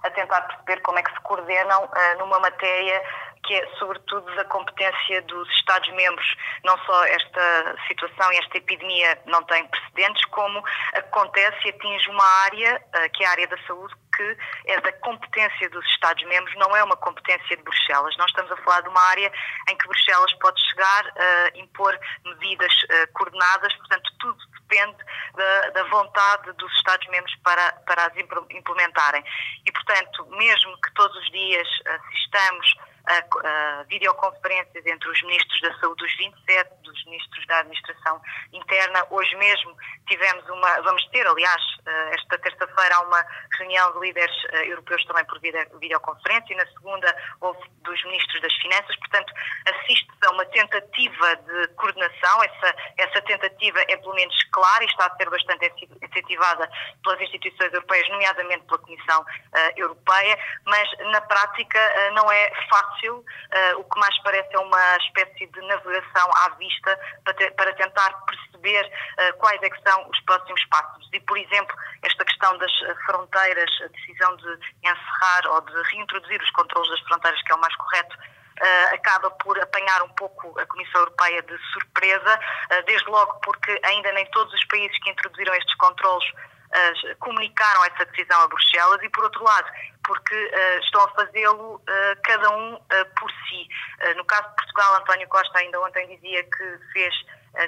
a 0.03 0.11
tentar 0.11 0.41
perceber 0.41 0.81
como 0.81 0.99
é 0.99 1.03
que 1.03 1.11
se 1.11 1.19
coordenam 1.21 1.83
uh, 1.83 2.19
numa 2.19 2.39
matéria 2.39 3.03
que 3.43 3.53
é 3.53 3.67
sobretudo 3.77 4.33
da 4.35 4.45
competência 4.45 5.21
dos 5.23 5.49
Estados-membros. 5.51 6.35
Não 6.63 6.77
só 6.85 7.05
esta 7.05 7.75
situação 7.87 8.31
e 8.33 8.37
esta 8.37 8.57
epidemia 8.57 9.19
não 9.25 9.43
tem 9.43 9.65
precedentes, 9.67 10.23
como 10.25 10.63
acontece 10.93 11.57
e 11.67 11.69
atinge 11.69 12.09
uma 12.09 12.25
área, 12.43 12.81
uh, 12.95 13.09
que 13.13 13.23
é 13.23 13.27
a 13.27 13.31
área 13.31 13.47
da 13.47 13.57
saúde, 13.65 13.93
que 14.15 14.37
é 14.65 14.81
da 14.81 14.91
competência 14.93 15.69
dos 15.69 15.85
Estados-membros, 15.89 16.55
não 16.55 16.75
é 16.75 16.83
uma 16.83 16.97
competência 16.97 17.55
de 17.55 17.63
Bruxelas. 17.63 18.17
Nós 18.17 18.27
estamos 18.27 18.51
a 18.51 18.57
falar 18.57 18.81
de 18.81 18.89
uma 18.89 19.01
área 19.09 19.31
em 19.69 19.77
que 19.77 19.87
Bruxelas 19.87 20.33
pode 20.35 20.59
chegar 20.69 21.05
a 21.05 21.55
uh, 21.55 21.59
impor 21.59 21.97
medidas 22.25 22.73
uh, 22.83 23.13
coordenadas, 23.13 23.73
portanto, 23.75 24.11
tudo 24.19 24.37
depende 24.67 24.97
da, 25.35 25.69
da 25.69 25.83
vontade 25.85 26.51
dos 26.53 26.73
Estados-membros 26.73 27.33
para, 27.43 27.71
para 27.85 28.05
as 28.07 28.13
implementarem. 28.17 29.23
E, 29.65 29.71
portanto, 29.71 30.25
mesmo 30.31 30.79
que 30.81 30.93
todos 30.93 31.15
os 31.17 31.31
dias 31.31 31.67
assistamos 31.85 32.75
a, 33.07 33.79
a 33.79 33.83
videoconferências 33.83 34.85
entre 34.85 35.09
os 35.09 35.21
ministros 35.23 35.61
da 35.61 35.79
Saúde 35.79 36.03
dos 36.03 36.17
27, 36.17 36.69
dos 36.83 37.05
ministros 37.05 37.47
da 37.47 37.59
Administração 37.59 38.21
Interna. 38.53 39.07
Hoje 39.09 39.35
mesmo 39.37 39.75
tivemos 40.07 40.47
uma, 40.49 40.81
vamos 40.81 41.05
ter, 41.07 41.25
aliás, 41.25 41.61
eh, 41.85 42.15
esta 42.15 42.37
terça-feira 42.37 42.95
há 42.95 43.01
uma 43.01 43.25
reunião 43.57 43.93
de 43.93 43.99
líderes 43.99 44.35
eh, 44.51 44.71
europeus 44.71 45.03
também 45.05 45.25
por 45.25 45.39
videoconferência 45.39 46.53
e 46.53 46.57
na 46.57 46.65
segunda 46.67 47.15
houve 47.41 47.59
dos 47.81 48.03
ministros 48.05 48.41
das 48.41 48.53
Finanças, 48.55 48.95
portanto, 48.97 49.33
assiste-se 49.65 50.06
a 50.27 50.31
uma 50.31 50.45
tentativa 50.45 51.35
de 51.35 51.67
coordenação, 51.75 52.43
essa, 52.43 52.75
essa 52.97 53.21
tentativa 53.21 53.79
é 53.87 53.97
pelo 53.97 54.13
menos 54.13 54.35
clara 54.51 54.83
e 54.83 54.87
está 54.87 55.07
a 55.07 55.15
ser 55.15 55.29
bastante 55.29 55.71
incentivada 56.01 56.69
pelas 57.03 57.21
instituições 57.21 57.73
europeias, 57.73 58.09
nomeadamente 58.09 58.65
pela 58.65 58.79
Comissão 58.79 59.21
uh, 59.21 59.71
Europeia, 59.75 60.37
mas 60.65 60.89
na 61.11 61.21
prática 61.21 61.79
uh, 61.79 62.13
não 62.13 62.31
é 62.31 62.51
fácil 62.69 63.17
uh, 63.17 63.79
o 63.79 63.83
que 63.85 63.99
mais 63.99 64.17
parece 64.21 64.53
é 64.53 64.59
uma 64.59 64.97
espécie 64.97 65.47
de 65.47 65.61
navegação 65.61 66.29
à 66.45 66.49
vista 66.49 66.99
para, 67.23 67.33
ter, 67.33 67.51
para 67.51 67.73
tentar 67.73 68.11
perceber 68.25 68.91
quais 69.39 69.61
é 69.61 69.69
são 69.87 70.09
os 70.09 70.19
próximos 70.21 70.63
passos. 70.65 71.07
E, 71.13 71.19
por 71.21 71.37
exemplo, 71.37 71.75
esta 72.03 72.25
questão 72.25 72.57
das 72.57 72.71
fronteiras, 73.05 73.69
a 73.83 73.87
decisão 73.87 74.35
de 74.37 74.59
encerrar 74.83 75.47
ou 75.47 75.61
de 75.61 75.81
reintroduzir 75.91 76.41
os 76.41 76.49
controles 76.51 76.89
das 76.89 76.99
fronteiras, 77.01 77.41
que 77.43 77.51
é 77.51 77.55
o 77.55 77.59
mais 77.59 77.75
correto, 77.75 78.17
Uh, 78.57 78.95
acaba 78.95 79.29
por 79.31 79.59
apanhar 79.59 80.01
um 80.01 80.09
pouco 80.09 80.59
a 80.59 80.65
Comissão 80.65 81.01
Europeia 81.01 81.43
de 81.43 81.57
surpresa, 81.73 82.39
uh, 82.39 82.85
desde 82.85 83.07
logo 83.07 83.39
porque 83.41 83.79
ainda 83.83 84.11
nem 84.13 84.25
todos 84.31 84.51
os 84.51 84.63
países 84.65 84.97
que 85.03 85.11
introduziram 85.11 85.53
estes 85.53 85.75
controles 85.75 86.27
uh, 86.67 87.15
comunicaram 87.19 87.85
essa 87.85 88.05
decisão 88.05 88.41
a 88.41 88.47
Bruxelas 88.47 89.01
e, 89.03 89.09
por 89.09 89.23
outro 89.23 89.43
lado, 89.43 89.67
porque 90.03 90.35
uh, 90.35 90.79
estão 90.79 91.03
a 91.03 91.09
fazê-lo 91.09 91.75
uh, 91.75 92.21
cada 92.23 92.49
um 92.51 92.79
por 93.19 93.31
si. 93.47 93.67
no 94.15 94.25
caso 94.25 94.47
de 94.49 94.55
Portugal, 94.55 94.95
António 94.95 95.27
Costa 95.27 95.59
ainda 95.59 95.79
ontem 95.81 96.07
dizia 96.15 96.43
que 96.43 96.79
fez 96.93 97.13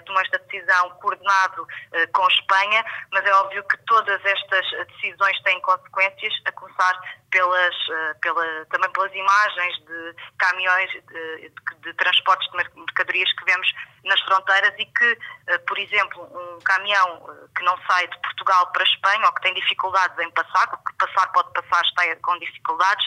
tomou 0.05 0.21
esta 0.21 0.39
decisão 0.39 0.89
coordenado 1.01 1.67
com 2.13 2.27
Espanha, 2.27 2.86
mas 3.12 3.25
é 3.25 3.33
óbvio 3.33 3.63
que 3.63 3.77
todas 3.86 4.24
estas 4.24 4.65
decisões 4.88 5.41
têm 5.41 5.59
consequências, 5.62 6.33
a 6.45 6.51
começar 6.51 7.00
pelas, 7.31 7.75
pela, 8.21 8.65
também 8.65 8.91
pelas 8.91 9.13
imagens 9.13 9.77
de 9.86 10.15
caminhões 10.38 10.91
de, 10.91 11.51
de 11.81 11.93
transportes 11.93 12.50
de 12.51 12.57
mercadorias 13.00 13.32
que 13.34 13.46
vemos 13.46 13.74
nas 14.03 14.20
fronteiras 14.22 14.74
e 14.77 14.86
que, 14.86 15.18
por 15.68 15.77
exemplo, 15.77 16.24
um 16.24 16.60
caminhão 16.60 17.25
que 17.56 17.63
não 17.63 17.77
sai 17.89 18.08
de 18.08 18.18
Portugal 18.20 18.68
para 18.72 18.84
Espanha 18.84 19.25
ou 19.25 19.34
que 19.34 19.41
tem 19.41 19.53
dificuldades 19.53 20.18
em 20.20 20.29
passar, 20.32 20.68
porque 20.68 20.94
passar 21.06 21.27
pode 21.32 21.51
passar 21.53 21.84
está 21.84 22.15
com 22.22 22.38
dificuldades, 22.39 23.06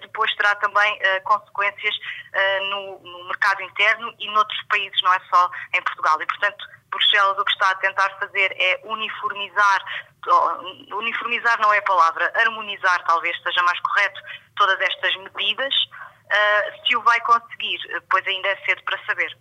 depois 0.00 0.34
terá 0.36 0.54
também 0.56 0.98
consequências 1.24 1.94
no, 2.70 2.98
no 3.00 3.24
mercado 3.26 3.62
interno 3.62 4.14
e 4.18 4.30
noutros 4.30 4.62
países, 4.68 5.00
não 5.02 5.12
é 5.12 5.20
só 5.30 5.50
em 5.74 5.82
Portugal. 5.82 6.20
E, 6.20 6.26
portanto, 6.26 6.64
Bruxelas 6.90 7.38
o 7.38 7.44
que 7.44 7.52
está 7.52 7.70
a 7.70 7.74
tentar 7.76 8.10
fazer 8.18 8.54
é 8.58 8.80
uniformizar, 8.84 9.84
uniformizar 10.92 11.60
não 11.60 11.72
é 11.72 11.78
a 11.78 11.82
palavra, 11.82 12.32
harmonizar 12.36 13.04
talvez 13.04 13.40
seja 13.42 13.62
mais 13.62 13.80
correto, 13.80 14.20
todas 14.56 14.80
estas 14.80 15.16
medidas. 15.16 15.74
Uh, 16.26 16.86
se 16.86 16.96
o 16.96 17.02
vai 17.02 17.20
conseguir, 17.20 17.78
pois 18.10 18.26
ainda 18.26 18.48
é 18.48 18.56
cedo 18.64 18.82
para 18.84 19.04
saber. 19.04 19.36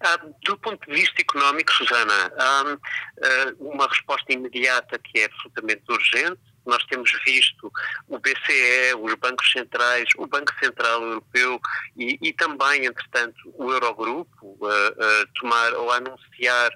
Ah, 0.00 0.18
do 0.44 0.58
ponto 0.58 0.86
de 0.86 0.94
vista 0.94 1.20
económico, 1.20 1.72
Susana, 1.72 2.32
há 2.38 2.62
ah, 2.62 3.54
uma 3.58 3.88
resposta 3.88 4.32
imediata 4.32 4.98
que 4.98 5.20
é 5.20 5.24
absolutamente 5.24 5.82
urgente. 5.88 6.40
Nós 6.64 6.84
temos 6.84 7.10
visto 7.24 7.72
o 8.08 8.18
BCE, 8.18 8.94
os 9.00 9.14
bancos 9.14 9.50
centrais, 9.50 10.08
o 10.16 10.26
Banco 10.26 10.52
Central 10.62 11.02
Europeu 11.02 11.60
e, 11.96 12.18
e 12.22 12.32
também, 12.34 12.86
entretanto, 12.86 13.52
o 13.58 13.72
Eurogrupo 13.72 14.46
uh, 14.60 15.26
tomar 15.40 15.72
ou 15.74 15.90
anunciar 15.90 16.70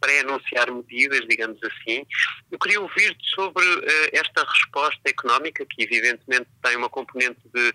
pré-anunciar 0.00 0.70
medidas, 0.72 1.20
digamos 1.28 1.58
assim. 1.62 2.06
Eu 2.50 2.58
queria 2.58 2.80
ouvir-te 2.80 3.24
sobre 3.34 3.64
uh, 3.64 4.10
esta 4.12 4.44
resposta 4.44 5.00
económica, 5.04 5.64
que 5.66 5.84
evidentemente 5.84 6.48
tem 6.62 6.76
uma 6.76 6.88
componente 6.88 7.40
de 7.54 7.72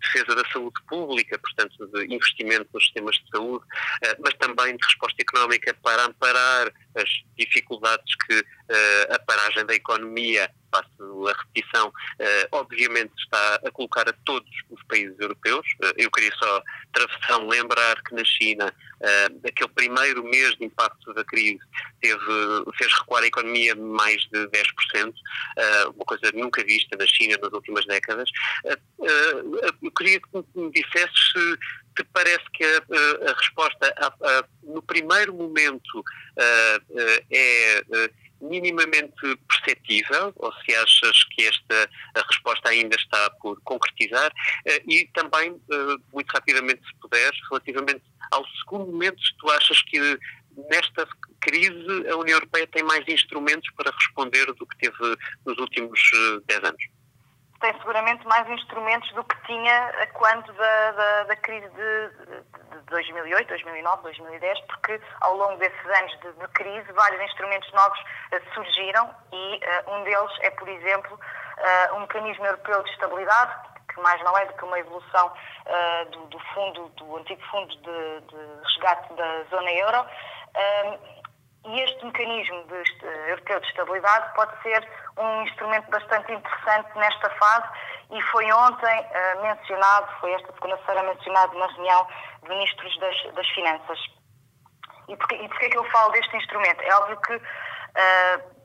defesa 0.00 0.34
da 0.34 0.48
saúde 0.50 0.80
pública, 0.88 1.38
portanto, 1.38 1.86
de 1.88 2.14
investimento 2.14 2.68
nos 2.72 2.84
sistemas 2.84 3.16
de 3.16 3.28
saúde, 3.30 3.64
mas 4.18 4.34
também 4.34 4.76
de 4.76 4.84
resposta 4.84 5.20
económica 5.20 5.74
para 5.82 6.06
amparar 6.06 6.72
as 6.96 7.08
dificuldades 7.38 8.14
que 8.26 8.44
a 9.10 9.18
paragem 9.20 9.64
da 9.66 9.74
economia 9.74 10.50
faço 10.72 11.28
a 11.28 11.32
repetição, 11.32 11.92
obviamente 12.52 13.12
está 13.18 13.60
a 13.64 13.70
colocar 13.70 14.08
a 14.08 14.12
todos 14.24 14.50
os 14.70 14.82
países 14.84 15.18
europeus. 15.18 15.66
Eu 15.96 16.10
queria 16.10 16.32
só, 16.36 16.62
travessão, 16.92 17.48
lembrar 17.48 18.00
que 18.02 18.14
na 18.14 18.24
China, 18.24 18.72
aquele 19.44 19.70
primeiro 19.70 20.24
mês 20.24 20.56
de 20.60 20.66
impacto 20.66 21.12
da 21.14 21.24
crise 21.24 21.60
teve, 22.00 22.18
fez 22.76 22.92
recuar 22.98 23.22
a 23.22 23.26
economia 23.26 23.74
mais 23.74 24.22
de 24.32 24.46
10%, 24.48 25.14
uma 25.94 26.04
coisa 26.04 26.30
nunca 26.34 26.64
vista 26.64 26.96
na 26.96 27.06
China 27.06 27.36
nas 27.42 27.52
últimas 27.52 27.86
décadas. 27.86 28.30
eu 29.82 29.92
queria 29.92 30.20
que 30.20 30.28
me 30.54 30.70
dissesse 30.70 31.12
se 31.32 31.56
te 31.96 32.04
parece 32.12 32.44
que 32.54 32.64
a, 32.64 33.30
a 33.30 33.34
resposta 33.34 33.94
a, 33.98 34.06
a, 34.06 34.44
no 34.62 34.82
primeiro 34.82 35.34
momento 35.34 36.04
é 37.30 37.82
minimamente 38.40 39.36
perceptível, 39.48 40.32
ou 40.36 40.52
se 40.64 40.74
achas 40.74 41.24
que 41.24 41.42
esta 41.46 41.90
a 42.14 42.26
resposta 42.26 42.68
ainda 42.68 42.96
está 42.96 43.30
por 43.42 43.60
concretizar, 43.62 44.32
eh, 44.64 44.82
e 44.88 45.06
também, 45.12 45.60
eh, 45.70 45.96
muito 46.12 46.30
rapidamente, 46.30 46.82
se 46.86 46.94
puderes, 47.00 47.38
relativamente 47.50 48.02
ao 48.30 48.46
segundo 48.58 48.86
momento, 48.86 49.20
se 49.22 49.36
tu 49.36 49.50
achas 49.50 49.82
que 49.82 50.18
nesta 50.56 51.06
crise 51.40 52.08
a 52.10 52.16
União 52.16 52.36
Europeia 52.36 52.66
tem 52.66 52.82
mais 52.82 53.06
instrumentos 53.08 53.70
para 53.76 53.90
responder 53.90 54.46
do 54.46 54.66
que 54.66 54.78
teve 54.78 55.16
nos 55.46 55.58
últimos 55.58 56.00
10 56.46 56.62
eh, 56.62 56.66
anos? 56.66 57.00
tem 57.60 57.72
seguramente 57.74 58.26
mais 58.26 58.48
instrumentos 58.48 59.10
do 59.12 59.22
que 59.22 59.36
tinha 59.46 60.08
quando 60.14 60.52
da, 60.54 60.92
da, 60.92 61.24
da 61.24 61.36
crise 61.36 61.68
de, 61.68 62.08
de, 62.26 62.80
2008, 62.88 63.48
2009, 63.48 64.02
2010, 64.02 64.60
porque 64.66 65.00
ao 65.20 65.36
longo 65.36 65.56
desses 65.58 65.86
anos 65.86 66.12
de, 66.20 66.32
de 66.32 66.48
crise 66.48 66.92
vários 66.92 67.22
instrumentos 67.22 67.70
novos 67.72 67.98
uh, 68.00 68.54
surgiram 68.54 69.14
e 69.32 69.60
uh, 69.86 69.94
um 69.94 70.04
deles 70.04 70.32
é, 70.40 70.50
por 70.50 70.68
exemplo, 70.68 71.14
uh, 71.14 71.94
um 71.96 72.00
mecanismo 72.00 72.46
europeu 72.46 72.82
de 72.82 72.90
estabilidade, 72.90 73.52
que 73.94 74.00
mais 74.00 74.22
não 74.24 74.36
é 74.38 74.46
do 74.46 74.54
que 74.54 74.64
uma 74.64 74.78
evolução 74.78 75.32
do, 76.12 76.26
do, 76.26 76.38
fundo, 76.54 76.88
do 76.90 77.16
antigo 77.16 77.42
fundo 77.50 77.74
de, 77.76 78.20
de 78.28 78.62
resgate 78.62 79.12
da 79.14 79.44
zona 79.50 79.70
euro. 79.72 80.06
E 81.64 81.80
este 81.82 82.04
mecanismo 82.04 82.64
de, 82.64 83.06
europeu 83.28 83.60
de 83.60 83.66
estabilidade 83.66 84.34
pode 84.34 84.62
ser 84.62 84.88
um 85.18 85.42
instrumento 85.42 85.90
bastante 85.90 86.32
interessante 86.32 86.98
nesta 86.98 87.30
fase 87.30 87.68
e 88.10 88.22
foi 88.22 88.50
ontem 88.50 89.00
uh, 89.00 89.42
mencionado, 89.42 90.08
foi 90.20 90.32
esta 90.32 90.52
segunda-feira 90.54 91.02
mencionado 91.02 91.58
na 91.58 91.66
reunião 91.66 92.06
de 92.42 92.48
ministros 92.48 92.98
das, 92.98 93.34
das 93.34 93.48
Finanças. 93.50 93.98
E 95.08 95.16
porquê, 95.16 95.36
e 95.36 95.48
porquê 95.48 95.68
que 95.68 95.78
eu 95.78 95.84
falo 95.90 96.12
deste 96.12 96.36
instrumento? 96.36 96.80
É 96.80 96.96
óbvio 96.96 97.20
que 97.20 97.34
uh, 97.36 98.59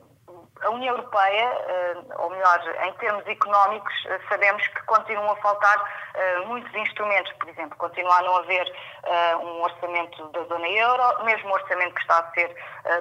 a 0.62 0.70
União 0.70 0.94
Europeia, 0.94 1.44
eh, 1.44 1.96
ou 2.18 2.30
melhor, 2.30 2.60
em 2.86 2.92
termos 2.94 3.26
económicos, 3.26 3.92
eh, 4.06 4.20
sabemos 4.28 4.66
que 4.68 4.82
continuam 4.84 5.30
a 5.30 5.36
faltar 5.36 5.76
eh, 6.14 6.38
muitos 6.46 6.74
instrumentos. 6.74 7.32
Por 7.34 7.48
exemplo, 7.48 7.76
continua 7.76 8.16
a 8.16 8.22
não 8.22 8.36
haver 8.36 8.72
um 9.40 9.62
orçamento 9.62 10.26
da 10.28 10.42
zona 10.44 10.68
euro, 10.68 11.24
mesmo 11.24 11.48
o 11.48 11.52
orçamento 11.52 11.94
que 11.94 12.00
está 12.00 12.18
a 12.18 12.30
ser 12.32 12.52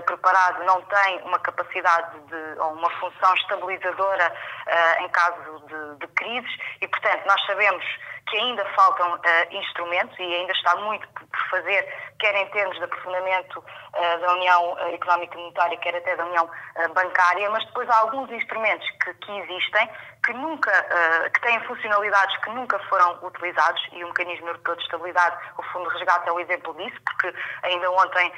preparado 0.05 0.63
não 0.63 0.79
tem 0.83 1.21
uma 1.24 1.39
capacidade 1.39 2.19
de, 2.19 2.59
ou 2.59 2.74
uma 2.74 2.89
função 3.00 3.33
estabilizadora 3.33 4.31
em 5.00 5.09
caso 5.09 5.63
de, 5.65 5.95
de 6.00 6.07
crises 6.13 6.57
e, 6.79 6.88
portanto, 6.88 7.25
nós 7.25 7.43
sabemos 7.47 7.83
que 8.27 8.38
ainda 8.38 8.63
faltam 8.75 9.19
instrumentos 9.50 10.17
e 10.19 10.24
ainda 10.24 10.51
está 10.51 10.75
muito 10.75 11.07
fazer, 11.50 11.88
quer 12.20 12.36
em 12.36 12.48
termos 12.50 12.78
de 12.78 12.84
aprofundamento 12.84 13.60
uh, 13.60 14.20
da 14.20 14.34
União 14.34 14.80
Económica 14.94 15.38
e 15.38 15.42
Monetária, 15.42 15.78
quer 15.78 15.96
até 15.96 16.16
da 16.16 16.25
União 16.25 16.50
Bancária, 16.94 17.50
mas 17.50 17.66
depois 17.66 17.90
há 17.90 17.98
alguns 18.00 18.30
instrumentos 18.32 18.88
que, 19.04 19.14
que 19.14 19.32
existem, 19.40 19.90
que 20.25 20.34
nunca, 20.34 20.72
que 21.34 21.42
têm 21.42 21.60
funcionalidades 21.62 22.36
que 22.44 22.50
nunca 22.50 22.78
foram 22.90 23.18
utilizados 23.22 23.82
e 23.94 24.04
o 24.04 24.08
Mecanismo 24.08 24.48
Europeu 24.48 24.75
de 24.75 24.84
Estabilidade, 24.84 25.38
o 25.58 25.64
Fundo 25.64 25.90
de 25.90 25.98
Resgate 25.98 26.28
é 26.28 26.32
o 26.32 26.40
exemplo 26.40 26.74
disso, 26.75 27.00
porque 27.06 27.34
ainda 27.64 27.92
ontem 27.92 28.34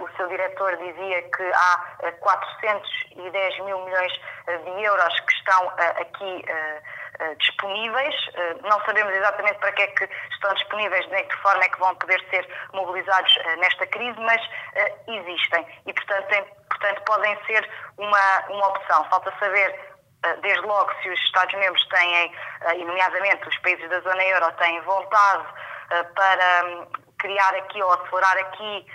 o 0.00 0.16
seu 0.16 0.28
diretor 0.28 0.76
dizia 0.76 1.22
que 1.22 1.52
há 1.54 2.12
410 2.20 3.58
mil 3.64 3.84
milhões 3.84 4.12
de 4.64 4.84
euros 4.84 5.20
que 5.20 5.32
estão 5.32 5.72
aqui 5.78 6.44
eh, 7.20 7.34
disponíveis. 7.34 8.14
Eh, 8.34 8.56
não 8.62 8.80
sabemos 8.84 9.12
exatamente 9.12 9.58
para 9.58 9.72
que 9.72 9.82
é 9.82 9.86
que 9.88 10.08
estão 10.30 10.54
disponíveis, 10.54 11.04
nem 11.08 11.22
de 11.22 11.28
que 11.28 11.42
forma 11.42 11.64
é 11.64 11.68
que 11.68 11.78
vão 11.80 11.92
poder 11.96 12.24
ser 12.30 12.48
mobilizados 12.72 13.36
eh, 13.38 13.56
nesta 13.56 13.86
crise, 13.88 14.18
mas 14.20 14.40
existem 15.08 15.66
e, 15.86 15.92
portanto, 15.92 16.28
tem, 16.28 16.44
portanto 16.44 17.02
podem 17.06 17.36
ser 17.46 17.68
uma, 17.96 18.46
uma 18.50 18.68
opção. 18.68 19.04
Falta 19.10 19.32
saber 19.40 19.98
desde 20.42 20.64
logo 20.66 20.92
se 21.02 21.08
os 21.08 21.20
Estados-membros 21.20 21.84
têm, 21.88 22.32
e 22.76 22.84
nomeadamente 22.84 23.48
os 23.48 23.58
países 23.58 23.88
da 23.88 24.00
zona 24.00 24.22
euro, 24.24 24.52
têm 24.52 24.80
vontade 24.82 25.44
para 26.14 26.66
hum, 26.66 26.86
criar 27.18 27.54
aqui 27.54 27.82
ou 27.82 27.92
acelerar 27.92 28.36
aqui 28.38 28.86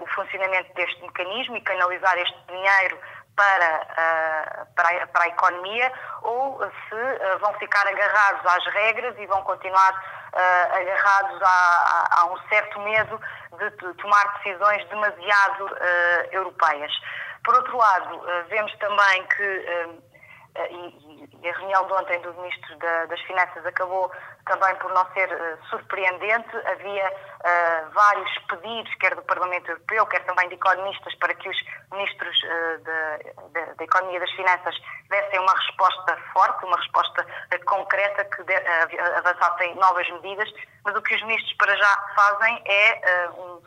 o 0.00 0.06
funcionamento 0.08 0.72
deste 0.74 1.00
mecanismo 1.02 1.56
e 1.56 1.60
canalizar 1.62 2.16
este 2.18 2.38
dinheiro 2.46 2.98
para, 3.36 3.80
uh, 3.82 4.74
para, 4.74 5.02
a, 5.02 5.06
para, 5.08 5.24
a, 5.24 5.28
economia 5.28 5.92
ou 6.22 6.58
se 6.60 6.94
uh, 6.94 7.38
vão 7.40 7.52
ficar 7.54 7.86
agarrados 7.86 8.46
às 8.46 8.66
regras 8.72 9.14
e 9.18 9.26
vão 9.26 9.42
continuar 9.42 9.92
uh, 9.92 10.76
agarrados 10.76 11.42
a, 11.42 11.46
a, 11.46 12.20
a, 12.20 12.32
um 12.32 12.38
certo 12.48 12.80
medo 12.80 13.20
de, 13.58 13.70
de 13.70 13.94
tomar 13.94 14.24
decisões 14.38 14.88
demasiado 14.88 15.70
europeias. 16.32 16.92
Por 17.44 17.54
outro 17.54 17.76
lado, 17.76 18.20
vemos 18.48 18.74
também 18.78 19.26
que 19.26 20.04
eh, 20.54 20.72
e, 20.72 21.48
a 21.48 21.52
reunião 21.58 21.86
de 21.86 21.92
ontem 21.92 22.20
do 22.22 22.32
Ministro 22.34 22.76
das 22.78 23.20
Finanças 23.22 23.66
acabou 23.66 24.10
também 24.46 24.74
por 24.76 24.92
não 24.92 25.04
ser 25.12 25.30
eh, 25.30 25.58
surpreendente. 25.68 26.56
Havia 26.66 27.08
uh, 27.08 27.90
vários 27.92 28.38
pedidos, 28.48 28.94
quer 28.96 29.14
do 29.14 29.22
Parlamento 29.22 29.70
Europeu, 29.70 30.06
quer 30.06 30.24
também 30.24 30.48
de 30.48 30.54
economistas, 30.54 31.14
para 31.16 31.34
que 31.34 31.48
os 31.48 31.56
ministros 31.92 32.40
da 33.76 33.84
Economia 33.84 34.16
e 34.16 34.20
das 34.20 34.30
Finanças 34.32 34.74
dessem 35.08 35.40
uma 35.40 35.52
resposta 35.52 36.16
forte, 36.32 36.64
uma 36.64 36.76
resposta 36.76 37.26
concreta, 37.66 38.24
que 38.24 38.42
avançassem 39.18 39.74
novas 39.76 40.08
medidas. 40.10 40.50
Mas 40.84 40.96
o 40.96 41.02
que 41.02 41.14
os 41.14 41.22
ministros 41.22 41.52
para 41.54 41.76
já 41.76 42.06
fazem 42.16 42.62
é 42.66 43.28
um 43.30 43.60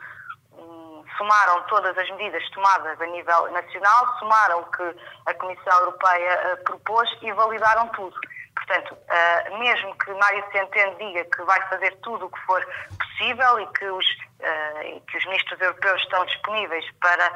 somaram 1.16 1.62
todas 1.64 1.96
as 1.96 2.10
medidas 2.10 2.48
tomadas 2.50 3.00
a 3.00 3.06
nível 3.06 3.50
nacional, 3.50 4.18
somaram 4.18 4.60
o 4.60 4.70
que 4.70 4.96
a 5.26 5.34
Comissão 5.34 5.78
Europeia 5.80 6.54
uh, 6.54 6.64
propôs 6.64 7.08
e 7.22 7.32
validaram 7.32 7.88
tudo. 7.88 8.16
Portanto, 8.54 8.94
uh, 8.94 9.58
mesmo 9.58 9.96
que 9.98 10.12
Mário 10.14 10.44
Centeno 10.52 10.96
diga 10.96 11.24
que 11.24 11.42
vai 11.42 11.60
fazer 11.68 11.96
tudo 12.02 12.26
o 12.26 12.30
que 12.30 12.40
for 12.40 12.66
possível 12.98 13.60
e 13.60 13.66
que 13.68 13.84
os, 13.86 14.06
uh, 14.40 15.00
que 15.06 15.16
os 15.18 15.24
ministros 15.26 15.60
europeus 15.60 16.02
estão 16.02 16.24
disponíveis 16.26 16.84
para 17.00 17.32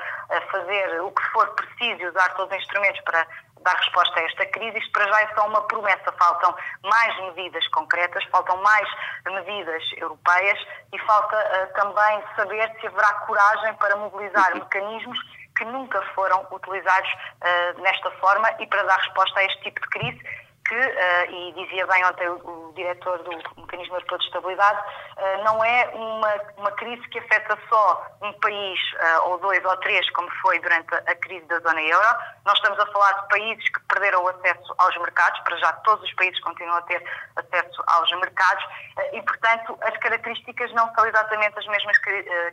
fazer 0.51 1.01
o 1.03 1.11
que 1.11 1.23
for 1.33 1.49
preciso 1.55 2.03
e 2.03 2.07
usar 2.07 2.29
todos 2.35 2.53
os 2.53 2.63
instrumentos 2.63 3.01
para 3.03 3.27
dar 3.63 3.77
resposta 3.77 4.21
a 4.21 4.23
esta 4.25 4.47
crise. 4.47 4.79
Isto 4.79 4.93
para 4.93 5.09
já 5.09 5.21
é 5.23 5.35
só 5.35 5.47
uma 5.47 5.63
promessa. 5.63 6.13
Faltam 6.19 6.55
mais 6.83 7.17
medidas 7.35 7.67
concretas, 7.69 8.25
faltam 8.27 8.57
mais 8.63 8.89
medidas 9.27 9.83
europeias 9.97 10.59
e 10.93 10.99
falta 11.01 11.37
uh, 11.37 11.75
também 11.75 12.23
saber 12.37 12.71
se 12.81 12.87
haverá 12.87 13.13
coragem 13.27 13.75
para 13.75 13.97
mobilizar 13.97 14.55
mecanismos 14.57 15.19
que 15.57 15.65
nunca 15.67 16.01
foram 16.15 16.47
utilizados 16.51 17.11
uh, 17.13 17.81
nesta 17.83 18.11
forma 18.13 18.51
e 18.59 18.67
para 18.67 18.83
dar 18.85 18.99
resposta 18.99 19.41
a 19.41 19.45
este 19.45 19.63
tipo 19.63 19.81
de 19.81 19.89
crise 19.89 20.42
que, 20.67 20.75
uh, 20.75 21.31
e 21.31 21.53
dizia 21.53 21.87
bem 21.87 22.05
ontem 22.05 22.29
o, 22.29 22.35
o, 22.35 22.73
diretor 22.75 23.19
do 23.19 23.31
Mecanismo 23.61 23.97
Europeu 23.97 24.19
de 24.19 24.25
Estabilidade, 24.25 24.81
uh, 25.17 25.45
não 25.45 25.65
é 25.65 25.89
uma, 25.95 26.35
uma 26.57 26.71
crise 26.73 27.03
que 27.09 27.19
afeta 27.19 27.59
só 27.69 28.07
um 28.23 28.33
país 28.35 28.81
uh, 28.95 29.29
ou 29.29 29.39
dois 29.39 29.65
ou 29.65 29.77
três, 29.79 30.09
como 30.11 30.31
foi 30.41 30.59
durante 30.61 30.95
a 30.95 31.15
crise 31.17 31.45
da 31.47 31.59
zona 31.61 31.81
euro. 31.83 32.17
Nós 32.45 32.55
estamos 32.55 32.79
a 32.79 32.87
falar 32.87 33.13
de 33.13 33.29
países 33.29 33.69
que 33.71 33.81
perderam 33.89 34.23
o 34.23 34.29
acesso 34.29 34.75
aos 34.79 34.97
mercados, 34.99 35.41
para 35.41 35.57
já 35.57 35.73
todos 35.85 36.05
os 36.05 36.15
países 36.15 36.41
continuam 36.41 36.77
a 36.77 36.83
ter 36.83 37.03
acesso 37.37 37.83
aos 37.89 38.11
mercados, 38.13 38.65
e, 39.13 39.23
portanto, 39.23 39.79
as 39.83 39.97
características 39.99 40.73
não 40.73 40.93
são 40.95 41.07
exatamente 41.07 41.59
as 41.59 41.67
mesmas 41.67 41.99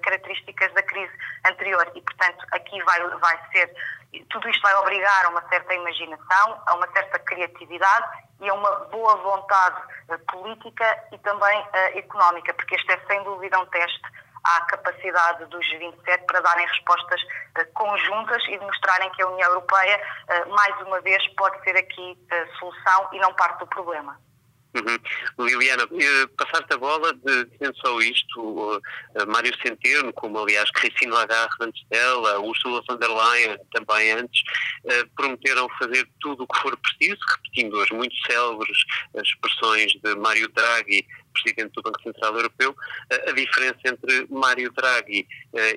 características 0.01 0.73
da 0.73 0.83
crise 0.83 1.13
anterior, 1.45 1.89
e, 1.95 2.01
portanto, 2.01 2.45
aqui 2.51 2.81
vai, 2.83 3.01
vai 3.19 3.39
ser 3.51 3.73
tudo 4.29 4.49
isto 4.49 4.61
vai 4.61 4.75
obrigar 4.75 5.25
a 5.25 5.29
uma 5.29 5.47
certa 5.49 5.73
imaginação, 5.73 6.61
a 6.65 6.73
uma 6.75 6.87
certa 6.91 7.19
criatividade 7.19 8.07
e 8.41 8.49
a 8.49 8.53
uma 8.53 8.71
boa 8.85 9.15
vontade 9.17 9.81
uh, 10.09 10.19
política 10.31 11.03
e 11.11 11.17
também 11.19 11.61
uh, 11.61 11.97
económica, 11.97 12.53
porque 12.53 12.75
este 12.75 12.91
é 12.91 12.99
sem 13.07 13.23
dúvida 13.23 13.59
um 13.59 13.65
teste 13.67 14.01
à 14.43 14.61
capacidade 14.61 15.45
dos 15.45 15.67
27 15.69 16.25
para 16.25 16.39
darem 16.39 16.65
respostas 16.65 17.21
uh, 17.21 17.73
conjuntas 17.73 18.43
e 18.47 18.57
demonstrarem 18.57 19.11
que 19.11 19.21
a 19.21 19.27
União 19.27 19.49
Europeia, 19.49 20.01
mais 20.47 20.81
uma 20.81 21.01
vez, 21.01 21.25
pode 21.35 21.61
ser 21.63 21.77
aqui 21.77 22.17
solução 22.57 23.09
e 23.11 23.19
não 23.19 23.33
parte 23.33 23.59
do 23.59 23.67
problema. 23.67 24.17
Uhum. 24.75 25.47
Liliana, 25.47 25.83
eh, 25.83 26.27
passar-te 26.37 26.75
a 26.75 26.77
bola, 26.77 27.11
dizendo 27.13 27.75
só 27.77 27.99
isto, 28.01 28.39
uh, 28.39 28.81
Mário 29.27 29.51
Centeno, 29.63 30.13
como 30.13 30.37
aliás 30.37 30.69
Cristina 30.71 31.15
Lagarde 31.15 31.55
antes 31.59 31.83
dela, 31.89 32.39
Ursula 32.39 32.83
von 32.87 32.97
der 32.97 33.09
Leyen 33.09 33.57
também 33.73 34.11
antes, 34.11 34.41
uh, 34.85 35.09
prometeram 35.15 35.67
fazer 35.79 36.07
tudo 36.21 36.43
o 36.43 36.47
que 36.47 36.59
for 36.59 36.77
preciso, 36.77 37.19
repetindo 37.31 37.81
as 37.81 37.89
muito 37.89 38.15
célebres 38.27 38.77
expressões 39.15 39.91
de 40.03 40.15
Mário 40.15 40.47
Draghi, 40.49 41.03
Presidente 41.33 41.73
do 41.73 41.81
Banco 41.81 42.01
Central 42.03 42.35
Europeu, 42.35 42.75
a 43.27 43.31
diferença 43.31 43.79
entre 43.85 44.27
Mário 44.29 44.71
Draghi 44.73 45.27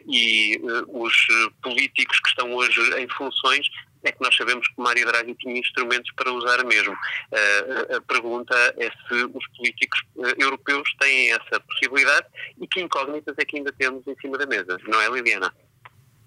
e 0.09 0.61
os 0.89 1.15
políticos 1.63 2.19
que 2.21 2.29
estão 2.29 2.53
hoje 2.55 2.81
em 2.99 3.09
funções 3.09 3.69
é 4.05 4.13
que 4.13 4.21
nós 4.21 4.35
sabemos 4.35 4.67
que 4.69 4.81
Mário 4.81 5.07
Draghi 5.07 5.35
tinha 5.35 5.59
instrumentos 5.59 6.11
para 6.17 6.33
usar 6.33 6.65
mesmo. 6.65 6.93
Uh, 6.93 7.97
a 7.97 8.01
pergunta 8.03 8.55
é 8.79 8.85
se 8.85 9.25
os 9.25 9.49
políticos 9.57 10.01
uh, 10.17 10.43
europeus 10.43 10.89
têm 10.99 11.33
essa 11.33 11.61
possibilidade 11.61 12.27
e 12.61 12.67
que 12.67 12.81
incógnitas 12.81 13.35
é 13.39 13.45
que 13.45 13.57
ainda 13.57 13.73
temos 13.73 14.07
em 14.07 14.17
cima 14.17 14.39
da 14.39 14.47
mesa, 14.47 14.79
não 14.87 15.01
é, 15.01 15.09
Liliana? 15.09 15.53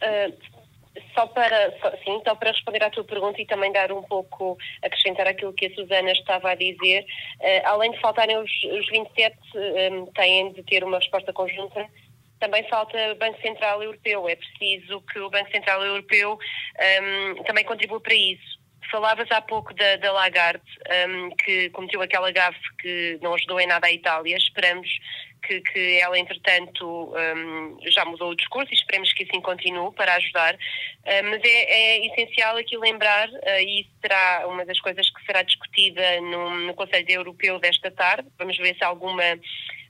Uh, 0.01 0.55
só 1.13 1.27
para, 1.27 1.77
só, 1.81 1.91
sim, 2.03 2.21
só 2.25 2.35
para 2.35 2.51
responder 2.51 2.81
à 2.83 2.89
tua 2.89 3.03
pergunta 3.03 3.41
e 3.41 3.45
também 3.45 3.71
dar 3.73 3.91
um 3.91 4.01
pouco, 4.03 4.57
acrescentar 4.81 5.27
aquilo 5.27 5.51
que 5.53 5.65
a 5.65 5.75
Susana 5.75 6.11
estava 6.11 6.51
a 6.51 6.55
dizer, 6.55 7.05
além 7.65 7.91
de 7.91 7.99
faltarem 7.99 8.37
os, 8.37 8.49
os 8.63 8.87
27, 8.87 9.37
um, 9.91 10.05
têm 10.13 10.53
de 10.53 10.63
ter 10.63 10.85
uma 10.85 10.97
resposta 10.97 11.33
conjunta 11.33 11.85
também 12.39 12.67
falta 12.69 13.15
Banco 13.15 13.41
Central 13.41 13.81
Europeu. 13.81 14.27
É 14.27 14.35
preciso 14.35 15.01
que 15.01 15.19
o 15.19 15.29
Banco 15.29 15.51
Central 15.51 15.83
Europeu 15.83 16.37
um, 17.01 17.43
também 17.43 17.63
contribua 17.63 17.99
para 17.99 18.13
isso. 18.13 18.55
Falavas 18.91 19.29
há 19.31 19.41
pouco 19.41 19.73
da, 19.73 19.95
da 19.95 20.11
Lagarde, 20.11 20.63
um, 21.09 21.29
que 21.31 21.69
cometeu 21.71 22.01
aquela 22.01 22.31
gafe 22.31 22.59
que 22.79 23.19
não 23.21 23.33
ajudou 23.33 23.59
em 23.59 23.67
nada 23.67 23.87
a 23.87 23.91
Itália. 23.91 24.37
Esperamos 24.37 24.87
que, 25.45 25.61
que 25.61 25.99
ela, 25.99 26.17
entretanto, 26.17 27.13
um, 27.13 27.77
já 27.89 28.03
mudou 28.05 28.29
o 28.31 28.35
discurso 28.35 28.71
e 28.71 28.75
esperemos 28.75 29.11
que 29.13 29.23
assim 29.23 29.41
continue 29.41 29.91
para 29.93 30.15
ajudar. 30.15 30.55
Uh, 30.55 31.23
mas 31.23 31.41
é, 31.43 31.47
é, 31.47 32.05
essencial 32.07 32.57
aqui 32.57 32.77
lembrar, 32.77 33.29
uh, 33.29 33.59
e 33.59 33.81
isso 33.81 33.91
será 34.01 34.47
uma 34.47 34.65
das 34.65 34.79
coisas 34.79 35.09
que 35.09 35.25
será 35.25 35.41
discutida 35.41 36.21
no, 36.21 36.49
no 36.67 36.73
Conselho 36.73 37.09
Europeu 37.09 37.59
desta 37.59 37.91
tarde. 37.91 38.27
Vamos 38.37 38.57
ver 38.57 38.75
se 38.75 38.83
alguma 38.83 39.23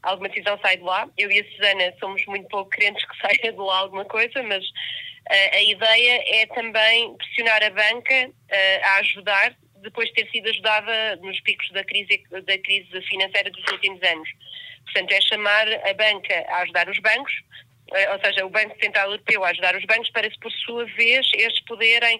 alguma 0.05 0.29
decisão 0.29 0.57
sai 0.61 0.77
de 0.77 0.83
lá. 0.83 1.09
Eu 1.17 1.31
e 1.31 1.39
a 1.39 1.45
Susana 1.51 1.93
somos 1.99 2.25
muito 2.25 2.47
pouco 2.47 2.69
crentes 2.69 3.03
que 3.05 3.17
saia 3.21 3.51
de 3.51 3.59
lá 3.59 3.79
alguma 3.79 4.05
coisa, 4.05 4.41
mas 4.43 4.63
uh, 4.63 5.53
a 5.53 5.61
ideia 5.61 6.23
é 6.41 6.45
também 6.47 7.15
pressionar 7.17 7.63
a 7.63 7.69
banca 7.69 8.29
uh, 8.29 8.85
a 8.85 8.95
ajudar 8.97 9.55
depois 9.81 10.07
de 10.09 10.15
ter 10.15 10.31
sido 10.31 10.49
ajudada 10.49 11.15
nos 11.17 11.39
picos 11.41 11.69
da 11.71 11.83
crise, 11.83 12.23
da 12.31 12.57
crise 12.57 13.01
financeira 13.03 13.51
dos 13.51 13.63
últimos 13.71 14.01
anos. 14.01 14.29
Portanto, 14.85 15.11
é 15.11 15.21
chamar 15.21 15.67
a 15.67 15.93
banca 15.93 16.45
a 16.49 16.61
ajudar 16.61 16.89
os 16.89 16.99
bancos, 16.99 17.33
uh, 17.91 18.13
ou 18.13 18.19
seja, 18.23 18.45
o 18.45 18.49
Banco 18.49 18.75
Central 18.81 19.11
Europeu 19.11 19.43
a 19.43 19.49
ajudar 19.49 19.75
os 19.75 19.85
bancos 19.85 20.09
para, 20.11 20.29
por 20.41 20.51
sua 20.51 20.85
vez, 20.85 21.27
eles 21.33 21.59
poderem 21.61 22.19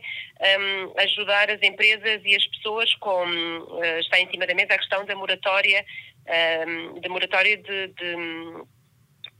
um, 0.59 0.99
ajudar 1.01 1.49
as 1.49 1.61
empresas 1.61 2.21
e 2.23 2.35
as 2.35 2.45
pessoas 2.47 2.93
com, 2.95 3.25
uh, 3.25 3.99
está 3.99 4.19
em 4.19 4.29
cima 4.29 4.45
da 4.45 4.53
mesa 4.53 4.73
a 4.73 4.77
questão 4.77 5.05
da 5.05 5.15
moratória 5.15 5.85
um, 6.27 6.99
de 6.99 7.09
moratória 7.09 7.57
de, 7.57 7.87
de, 7.87 8.15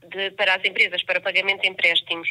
de, 0.08 0.30
para 0.32 0.54
as 0.54 0.64
empresas, 0.64 1.02
para 1.02 1.20
pagamento 1.20 1.62
de 1.62 1.68
empréstimos. 1.68 2.28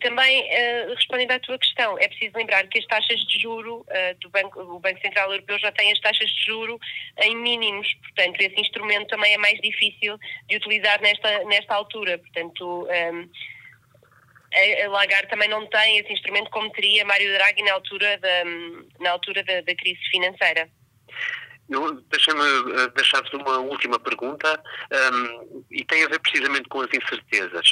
também, 0.00 0.42
uh, 0.42 0.94
respondendo 0.94 1.32
à 1.32 1.38
tua 1.40 1.58
questão, 1.58 1.98
é 1.98 2.08
preciso 2.08 2.36
lembrar 2.36 2.66
que 2.68 2.78
as 2.78 2.86
taxas 2.86 3.20
de 3.26 3.40
juro 3.40 3.80
uh, 3.80 4.18
do 4.20 4.30
Banco, 4.30 4.60
o 4.60 4.80
Banco 4.80 5.00
Central 5.00 5.30
Europeu 5.32 5.58
já 5.58 5.72
tem 5.72 5.92
as 5.92 6.00
taxas 6.00 6.28
de 6.28 6.44
juro 6.44 6.78
em 7.22 7.36
mínimos, 7.36 7.92
portanto, 7.94 8.40
esse 8.40 8.60
instrumento 8.60 9.08
também 9.08 9.34
é 9.34 9.38
mais 9.38 9.60
difícil 9.60 10.18
de 10.48 10.56
utilizar 10.56 11.00
nesta, 11.00 11.44
nesta 11.44 11.74
altura. 11.74 12.18
Portanto, 12.18 12.88
um, 13.12 13.30
a 14.84 14.88
Lagarde 14.88 15.28
também 15.28 15.48
não 15.48 15.66
tem 15.66 15.98
esse 15.98 16.12
instrumento 16.12 16.50
como 16.50 16.70
teria 16.70 17.04
Mário 17.04 17.32
Draghi 17.32 17.62
na 17.62 17.74
altura 17.74 18.18
da, 18.18 18.44
na 19.00 19.10
altura 19.10 19.42
da, 19.42 19.60
da 19.60 19.74
crise 19.74 20.00
financeira. 20.10 20.68
Deixa-me 21.68 22.42
eh, 22.42 22.88
deixar-vos 22.94 23.32
uma 23.32 23.58
última 23.58 23.98
pergunta 23.98 24.62
um, 25.12 25.64
e 25.70 25.84
tem 25.84 26.04
a 26.04 26.08
ver 26.08 26.20
precisamente 26.20 26.68
com 26.68 26.80
as 26.80 26.88
incertezas. 26.92 27.66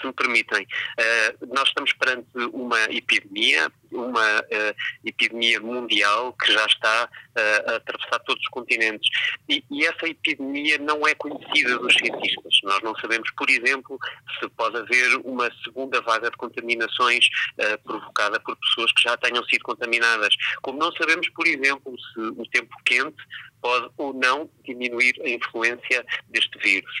Se 0.00 0.06
me 0.06 0.12
permitem, 0.12 0.62
uh, 0.62 1.46
nós 1.54 1.68
estamos 1.68 1.92
perante 1.94 2.28
uma 2.52 2.82
epidemia, 2.84 3.72
uma 3.92 4.40
uh, 4.40 4.74
epidemia 5.04 5.60
mundial 5.60 6.32
que 6.34 6.52
já 6.52 6.64
está 6.66 7.08
uh, 7.08 7.70
a 7.70 7.76
atravessar 7.76 8.18
todos 8.20 8.42
os 8.42 8.48
continentes. 8.48 9.08
E, 9.48 9.64
e, 9.70 9.84
essa 9.84 10.06
epidemia 10.08 10.78
não 10.78 11.06
é 11.06 11.14
conhecida 11.14 11.78
dos 11.78 11.94
cientistas. 11.94 12.60
Nós 12.64 12.80
não 12.82 12.94
sabemos, 12.96 13.30
por 13.32 13.48
exemplo, 13.50 13.98
se 14.38 14.48
pode 14.50 14.76
haver 14.76 15.16
uma 15.24 15.50
segunda 15.64 16.00
vaga 16.02 16.30
de 16.30 16.36
contaminações 16.36 17.26
provocada 17.84 18.38
por 18.40 18.56
pessoas 18.56 18.92
que 18.92 19.02
já 19.02 19.16
tenham 19.16 19.44
sido 19.44 19.62
contaminadas. 19.62 20.34
Como 20.62 20.78
não 20.78 20.92
sabemos, 20.92 21.28
por 21.30 21.46
exemplo, 21.46 21.94
se 22.12 22.20
o 22.20 22.46
tempo 22.50 22.74
quente 22.84 23.16
pode 23.60 23.90
ou 23.96 24.12
não 24.12 24.48
diminuir 24.64 25.14
a 25.22 25.28
influência 25.28 26.04
deste 26.28 26.58
vírus. 26.58 26.92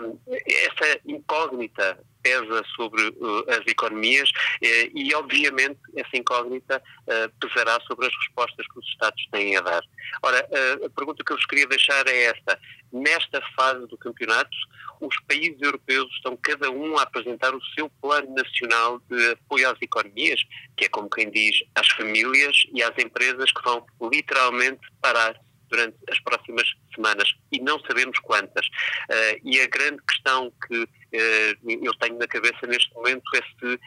Um, 0.00 0.18
essa 0.28 1.00
incógnita 1.06 1.98
pesa 2.24 2.64
sobre 2.74 3.06
uh, 3.06 3.50
as 3.50 3.66
economias 3.66 4.30
uh, 4.30 4.90
e, 4.94 5.14
obviamente, 5.14 5.78
essa 5.94 6.16
incógnita 6.16 6.82
uh, 7.02 7.32
pesará 7.38 7.78
sobre 7.86 8.06
as 8.06 8.12
respostas 8.24 8.66
que 8.66 8.78
os 8.78 8.86
Estados 8.88 9.28
têm 9.30 9.56
a 9.56 9.60
dar. 9.60 9.82
Ora, 10.22 10.48
a 10.84 10.90
pergunta 10.90 11.22
que 11.24 11.32
eu 11.32 11.36
vos 11.36 11.46
queria 11.46 11.66
deixar 11.66 12.06
é 12.08 12.24
esta. 12.24 12.58
Nesta 12.92 13.42
fase 13.56 13.86
do 13.88 13.98
campeonato, 13.98 14.56
os 15.00 15.14
países 15.28 15.60
europeus 15.60 16.10
estão 16.14 16.36
cada 16.36 16.70
um 16.70 16.96
a 16.98 17.02
apresentar 17.02 17.54
o 17.54 17.62
seu 17.74 17.90
plano 18.00 18.32
nacional 18.34 19.00
de 19.08 19.32
apoio 19.32 19.68
às 19.68 19.80
economias, 19.82 20.40
que 20.76 20.86
é 20.86 20.88
como 20.88 21.10
quem 21.10 21.30
diz 21.30 21.62
às 21.74 21.88
famílias 21.88 22.56
e 22.72 22.82
às 22.82 22.96
empresas 22.98 23.52
que 23.52 23.62
vão 23.62 23.84
literalmente 24.10 24.80
parar 25.00 25.38
durante 25.68 25.96
as 26.10 26.18
próximas 26.20 26.66
semanas 26.94 27.34
e 27.52 27.60
não 27.60 27.78
sabemos 27.80 28.18
quantas. 28.20 28.66
Uh, 28.66 29.40
e 29.44 29.60
a 29.60 29.66
grande 29.66 30.00
questão 30.08 30.52
que 30.66 30.82
uh, 30.82 31.82
eu 31.82 31.94
tenho 31.94 32.18
na 32.18 32.26
cabeça 32.26 32.66
neste 32.66 32.92
momento 32.94 33.24
é 33.34 33.38
se 33.38 33.74
uh, 33.74 33.80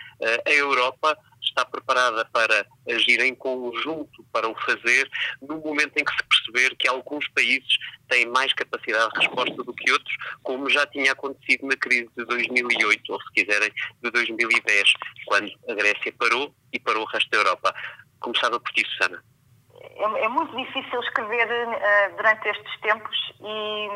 a 0.46 0.52
Europa 0.52 1.18
está 1.42 1.66
preparada 1.66 2.26
para 2.26 2.66
agir 2.90 3.20
em 3.22 3.34
conjunto 3.34 4.24
para 4.32 4.48
o 4.48 4.56
fazer 4.62 5.10
no 5.42 5.58
momento 5.58 5.98
em 5.98 6.04
que 6.04 6.12
se 6.12 6.24
perceber 6.24 6.76
que 6.76 6.88
alguns 6.88 7.28
países 7.30 7.78
têm 8.10 8.26
mais 8.28 8.54
capacidade 8.54 9.12
de 9.14 9.20
resposta 9.20 9.64
do 9.64 9.74
que 9.74 9.92
outros, 9.92 10.16
como 10.44 10.70
já 10.70 10.86
tinha 10.88 11.12
acontecido 11.12 11.66
na 11.66 11.76
crise 11.76 12.10
de 12.16 12.26
2008, 12.26 13.14
ou 13.14 13.22
se 13.22 13.32
quiserem, 13.34 13.72
de 14.04 14.12
2010, 14.12 14.94
quando 15.26 15.52
a 15.70 15.74
Grécia 15.74 16.14
parou 16.18 16.54
e 16.72 16.80
parou 16.80 17.04
o 17.04 17.08
resto 17.08 17.30
da 17.30 17.38
Europa. 17.38 17.74
Começava 18.20 18.60
por 18.60 18.72
ti, 18.74 18.86
Susana 18.90 19.24
é, 19.82 20.26
é 20.26 20.28
muito 20.28 20.56
difícil 20.56 21.00
escrever 21.02 21.48
uh, 21.48 22.16
durante 22.16 22.50
estes 22.50 22.80
tempos 22.82 23.34
e, 23.42 23.90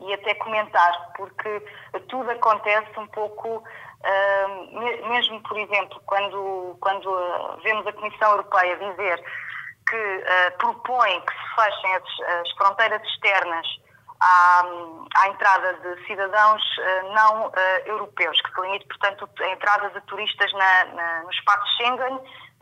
e 0.00 0.14
até 0.14 0.34
comentar, 0.34 1.12
porque 1.16 1.62
tudo 2.08 2.30
acontece 2.30 2.98
um 2.98 3.06
pouco, 3.08 3.58
uh, 3.58 5.08
mesmo 5.08 5.42
por 5.42 5.58
exemplo, 5.58 6.00
quando, 6.06 6.76
quando 6.80 7.60
vemos 7.62 7.86
a 7.86 7.92
Comissão 7.92 8.30
Europeia 8.32 8.76
dizer 8.76 9.22
que 9.88 9.96
uh, 9.96 10.58
propõe 10.58 11.20
que 11.20 11.32
se 11.32 11.54
fechem 11.54 11.94
as, 11.96 12.40
as 12.40 12.50
fronteiras 12.52 13.02
externas 13.02 13.66
à, 14.20 14.64
à, 15.16 15.28
entrada 15.28 15.74
de 15.74 16.06
cidadãos 16.06 16.62
uh, 16.78 17.12
não 17.12 17.46
uh, 17.48 17.52
europeus, 17.86 18.40
que 18.40 18.54
se 18.54 18.60
limite, 18.60 18.86
portanto, 18.86 19.28
a 19.40 19.48
entrada 19.48 19.90
de 19.90 20.00
turistas 20.02 20.52
na, 20.52 20.84
na, 20.94 21.22
no 21.22 21.30
espaço 21.30 21.66
Schengen, 21.76 22.20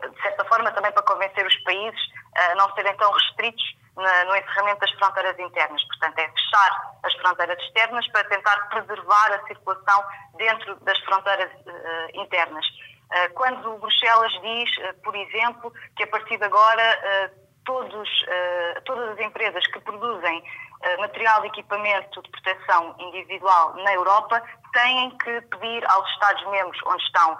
de 0.09 0.21
certa 0.21 0.45
forma 0.45 0.71
também 0.71 0.91
para 0.91 1.03
convencer 1.03 1.45
os 1.45 1.55
países 1.63 1.99
a 2.35 2.55
não 2.55 2.73
serem 2.75 2.95
tão 2.97 3.11
restritos 3.11 3.81
no 3.95 4.35
encerramento 4.35 4.79
das 4.79 4.91
fronteiras 4.91 5.37
internas. 5.39 5.83
Portanto, 5.85 6.19
é 6.19 6.29
fechar 6.29 6.93
as 7.03 7.13
fronteiras 7.15 7.59
externas 7.59 8.07
para 8.07 8.23
tentar 8.25 8.57
preservar 8.69 9.33
a 9.33 9.47
circulação 9.47 10.03
dentro 10.37 10.75
das 10.81 10.97
fronteiras 10.99 11.51
uh, 11.51 12.21
internas. 12.21 12.65
Uh, 12.65 13.33
quando 13.33 13.77
Bruxelas 13.79 14.31
diz, 14.41 14.77
uh, 14.77 15.01
por 15.03 15.15
exemplo, 15.15 15.73
que 15.97 16.03
a 16.03 16.07
partir 16.07 16.37
de 16.37 16.45
agora 16.45 17.31
todos, 17.63 18.09
todas 18.85 19.09
as 19.11 19.19
empresas 19.19 19.65
que 19.67 19.79
produzem 19.81 20.43
material 20.97 21.41
de 21.41 21.47
equipamento 21.49 22.19
de 22.23 22.29
proteção 22.31 22.95
individual 22.97 23.75
na 23.75 23.93
Europa 23.93 24.41
têm 24.73 25.11
que 25.17 25.41
pedir 25.41 25.85
aos 25.91 26.09
Estados-membros 26.09 26.79
onde 26.87 27.03
estão 27.03 27.37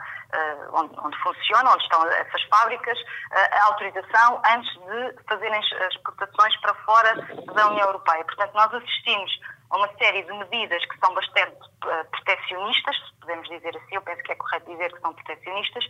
onde, 0.73 0.93
onde, 0.99 1.17
funcionam, 1.19 1.73
onde 1.73 1.83
estão 1.83 2.05
essas 2.07 2.43
fábricas, 2.43 2.97
uh, 2.99 3.35
a 3.51 3.65
autorização 3.65 4.41
antes 4.45 4.71
de 4.71 5.23
fazerem 5.27 5.59
exportações 5.89 6.55
para 6.61 6.73
fora 6.85 7.15
da 7.53 7.67
União 7.67 7.87
Europeia. 7.87 8.23
Portanto, 8.25 8.53
nós 8.53 8.73
assistimos 8.73 9.31
a 9.69 9.77
uma 9.77 9.89
série 9.97 10.23
de 10.23 10.33
medidas 10.33 10.85
que 10.85 10.97
são 10.99 11.13
bastante 11.13 11.57
uh, 11.85 12.09
protecionistas, 12.11 12.95
podemos 13.19 13.47
dizer 13.47 13.75
assim, 13.77 13.95
eu 13.95 14.01
penso 14.01 14.23
que 14.23 14.31
é 14.31 14.35
correto 14.35 14.71
dizer 14.71 14.93
que 14.93 15.01
são 15.01 15.13
protecionistas, 15.13 15.85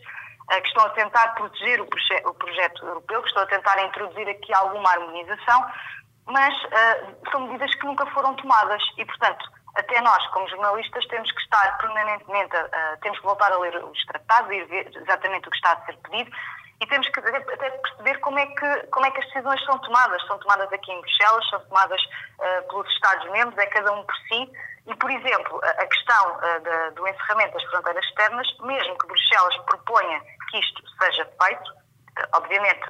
que 0.51 0.67
estão 0.67 0.86
a 0.86 0.89
tentar 0.89 1.30
proteger 1.36 1.80
o, 1.80 1.86
proje 1.86 2.21
o, 2.25 2.34
projeto 2.34 2.86
europeu, 2.86 3.21
que 3.21 3.27
estão 3.30 3.43
a 3.43 3.47
tentar 3.47 3.82
introduzir 3.86 4.27
aqui 4.27 4.54
alguma 4.54 4.89
harmonização, 4.89 5.65
mas 6.25 6.54
são 7.32 7.47
medidas 7.47 7.73
que 7.75 7.86
nunca 7.86 8.06
foram 8.08 8.36
tomadas 8.36 8.82
e, 8.97 9.06
portanto, 9.06 9.49
até 9.75 10.01
nós, 10.01 10.25
como 10.27 10.47
jornalistas, 10.49 11.05
temos 11.07 11.31
que 11.31 11.41
estar 11.41 11.77
permanentemente, 11.77 12.55
uh, 12.55 12.99
temos 13.01 13.19
que 13.19 13.25
voltar 13.25 13.51
a 13.51 13.57
ler 13.57 13.75
os 13.84 14.05
tratados 14.05 14.51
e 14.51 14.63
ver 14.65 14.91
exatamente 14.95 15.47
o 15.47 15.51
que 15.51 15.57
está 15.57 15.73
a 15.73 15.86
ser 15.86 15.97
pedido 15.97 16.31
e 16.81 16.88
temos 16.88 17.07
que 17.10 17.19
até 17.19 17.69
perceber 17.69 18.19
como 18.21 18.39
é 18.39 18.45
que, 18.47 18.88
como 18.88 19.05
é 19.05 19.12
que 19.12 19.19
as 19.19 19.25
decisões 19.27 19.63
são 19.65 19.77
tomadas. 19.79 20.25
São 20.25 20.39
tomadas 20.39 20.73
aqui 20.73 20.91
em 20.91 20.99
Bruxelas, 20.99 21.49
são 21.49 21.60
tomadas 21.65 22.01
uh, 22.01 22.67
pelos 22.67 22.89
Estados-membros, 22.89 23.57
é 23.60 23.67
cada 23.67 23.91
um 23.93 24.03
por 24.03 24.15
si. 24.27 24.51
E, 24.88 24.95
por 24.95 25.12
exemplo, 25.12 25.62
a, 25.63 25.86
questão 25.86 26.38
uh, 26.38 26.91
do 26.95 27.07
encerramento 27.07 27.53
das 27.53 27.63
fronteiras 27.65 28.03
externas, 28.05 28.47
mesmo 28.62 28.97
que 28.97 29.07
Bruxelas 29.07 29.55
proponha 29.57 30.21
que 30.49 30.57
isto 30.57 30.81
seja 30.99 31.29
feito, 31.39 31.81
Obviamente, 32.34 32.81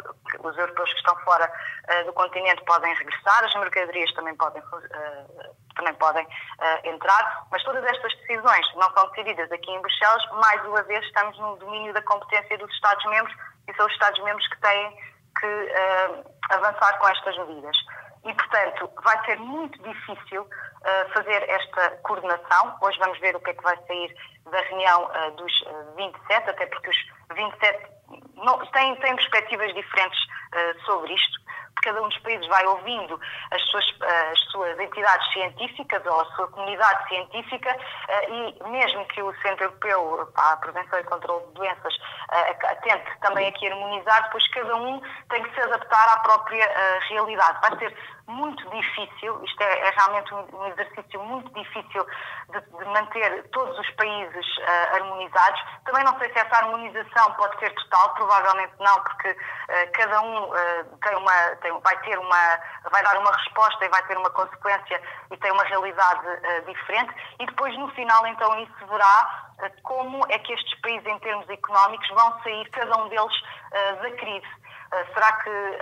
os 0.44 0.58
europeus 0.58 0.92
que 0.92 0.98
estão 0.98 1.16
fora 1.18 1.46
uh, 1.46 2.06
do 2.06 2.14
continente 2.14 2.64
podem 2.66 2.94
regressar, 2.96 3.44
as 3.44 3.54
mercadorias 3.54 4.12
também 4.14 4.36
podem, 4.36 4.62
uh, 4.62 5.56
também 5.74 5.94
podem 5.96 6.26
uh, 6.26 6.88
entrar, 6.88 7.46
mas 7.52 7.64
todas 7.64 7.84
estas 7.84 8.14
decisões 8.18 8.66
não 8.76 8.92
são 8.94 9.10
decididas 9.10 9.52
aqui 9.52 9.72
em 9.72 9.82
Bruxelas. 9.82 10.26
Mais 10.34 10.66
uma 10.66 10.84
vez, 10.84 11.04
estamos 11.06 11.38
no 11.40 11.56
domínio 11.58 11.94
da 11.94 12.02
competência 12.02 12.58
dos 12.58 12.72
Estados-membros 12.74 13.36
e 13.68 13.74
são 13.76 13.86
os 13.86 13.94
Estados-membros 13.94 14.48
que 14.48 14.62
têm 14.62 14.98
que 15.40 15.72
avançar 16.52 17.00
com 17.00 17.08
estas 17.08 17.38
medidas. 17.38 17.78
E, 18.24 18.34
portanto, 18.34 18.92
vai 19.04 19.26
ser 19.26 19.40
muito 19.40 19.82
difícil 19.82 20.44
uh, 20.44 21.14
fazer 21.14 21.50
esta 21.50 21.90
coordenação. 22.04 22.78
Hoje 22.82 23.00
vamos 23.00 23.20
ver 23.20 23.36
o 23.36 23.40
que 23.40 23.50
é 23.50 23.54
que 23.54 23.64
vai 23.64 23.76
sair 23.88 24.16
da 24.52 24.60
reunião 24.62 25.06
uh, 25.06 25.32
dos 25.32 25.52
27, 25.96 26.50
até 26.50 26.66
porque 26.68 26.90
os 26.90 26.98
27 27.36 27.88
não, 28.36 28.60
têm, 28.68 28.96
têm 28.98 29.16
perspectivas 29.16 29.74
diferentes 29.74 30.20
uh, 30.24 30.86
sobre 30.86 31.14
isto. 31.14 31.40
Cada 31.82 32.02
um 32.02 32.10
dos 32.10 32.18
países 32.20 32.48
vai 32.48 32.66
ouvindo 32.66 33.20
as 33.52 33.62
suas, 33.64 33.86
as 34.32 34.40
suas 34.52 34.80
entidades 34.80 35.34
científicas 35.34 36.06
ou 36.06 36.22
a 36.22 36.26
sua 36.36 36.48
comunidade 36.50 37.08
científica 37.08 37.76
uh, 37.76 38.34
e 38.34 38.70
mesmo 38.70 39.06
que 39.08 39.22
o 39.22 39.34
Centro 39.42 39.66
Europeu 39.66 40.30
para 40.34 40.54
a 40.54 40.58
Prevenção 40.58 41.00
e 41.00 41.04
Controlo 41.04 41.48
de 41.48 41.54
Doenças 41.54 41.96
uh, 41.96 42.82
tente 42.84 43.20
também 43.22 43.48
aqui 43.48 43.68
harmonizar, 43.68 44.24
depois 44.24 44.48
cada 44.50 44.76
um 44.76 45.02
tem 45.30 45.44
que 45.44 45.54
se 45.54 45.62
adaptar 45.62 46.14
à 46.14 46.20
própria 46.20 46.70
realidade. 47.10 47.60
Vai 47.62 47.78
ser 47.80 47.98
muito 48.28 48.70
difícil, 48.70 49.44
isto 49.44 49.62
é, 49.64 49.88
é 49.88 49.90
realmente 49.92 50.34
um, 50.34 50.68
exercício 50.68 51.24
muito 51.24 51.52
difícil 51.54 52.06
de, 52.50 52.62
de 52.62 52.86
manter 52.86 53.44
todos 53.52 53.78
os 53.78 53.90
países 53.92 54.58
uh, 54.58 54.96
harmonizados. 54.96 55.62
Também 55.86 56.04
não 56.04 56.18
sei 56.20 56.32
se 56.32 56.40
essa 56.40 56.56
harmonização 56.58 57.34
pode 57.34 57.60
ser 57.60 57.74
total, 57.74 58.14
provavelmente 58.14 58.74
não, 58.80 58.96
porque 59.04 59.30
uh, 59.30 59.92
cada 59.94 60.22
um 60.22 60.44
uh, 60.44 60.98
tem 61.02 61.16
uma, 61.16 61.56
tem, 61.62 61.80
vai 61.82 61.98
ter 62.02 62.18
uma, 62.18 62.60
vai 62.92 63.04
dar 63.04 63.18
uma 63.18 63.32
resposta 63.32 63.86
e 63.86 63.90
vai 63.90 64.04
ter 64.08 64.18
uma 64.18 64.30
consequência 64.30 65.02
e 65.32 65.38
tem 65.38 65.52
uma 65.52 65.64
realidade 65.64 66.22
diferente. 66.66 67.14
E 67.40 67.46
depois 67.46 67.78
no 67.78 67.90
final 67.90 68.26
então 68.28 68.60
isso 68.60 68.86
verá 68.88 69.52
como 69.84 70.26
é 70.30 70.40
que 70.40 70.54
estes 70.54 70.80
países 70.82 71.06
em 71.06 71.20
termos 71.20 71.48
económicos 71.50 72.08
vão 72.10 72.42
sair 72.42 72.68
cada 72.72 72.98
um 72.98 73.10
deles 73.10 73.44
da 73.72 74.12
crise 74.18 74.61
será, 75.14 75.32
que, 75.34 75.78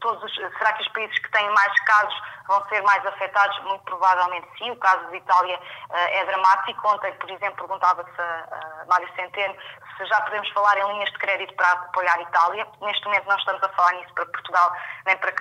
todos 0.00 0.22
os, 0.22 0.34
será 0.34 0.72
que 0.74 0.82
os 0.82 0.88
países 0.92 1.18
que 1.18 1.30
têm 1.30 1.48
mais 1.50 1.84
casos 1.84 2.14
vão 2.46 2.66
ser 2.68 2.82
mais 2.82 3.04
afetados? 3.06 3.58
Muito 3.64 3.84
provavelmente 3.84 4.48
sim. 4.58 4.70
O 4.70 4.76
caso 4.76 5.06
de 5.10 5.16
Itália 5.16 5.58
é 5.90 6.24
dramático. 6.24 6.88
Ontem, 6.88 7.12
por 7.14 7.30
exemplo, 7.30 7.66
perguntava-se 7.66 8.20
a, 8.20 8.84
Mário 8.88 9.08
Centeno 9.16 9.54
se 9.96 10.06
já 10.06 10.20
podemos 10.22 10.48
falar 10.50 10.78
em 10.78 10.92
linhas 10.92 11.10
de 11.10 11.18
crédito 11.18 11.54
para 11.54 11.72
apoiar 11.72 12.16
a 12.16 12.22
Itália. 12.22 12.66
Neste 12.80 13.04
momento 13.04 13.28
não 13.28 13.36
estamos 13.36 13.62
a 13.62 13.68
falar 13.70 13.92
nisso 13.92 14.14
para 14.14 14.26
Portugal 14.26 14.72
nem 15.06 15.16
para, 15.16 15.32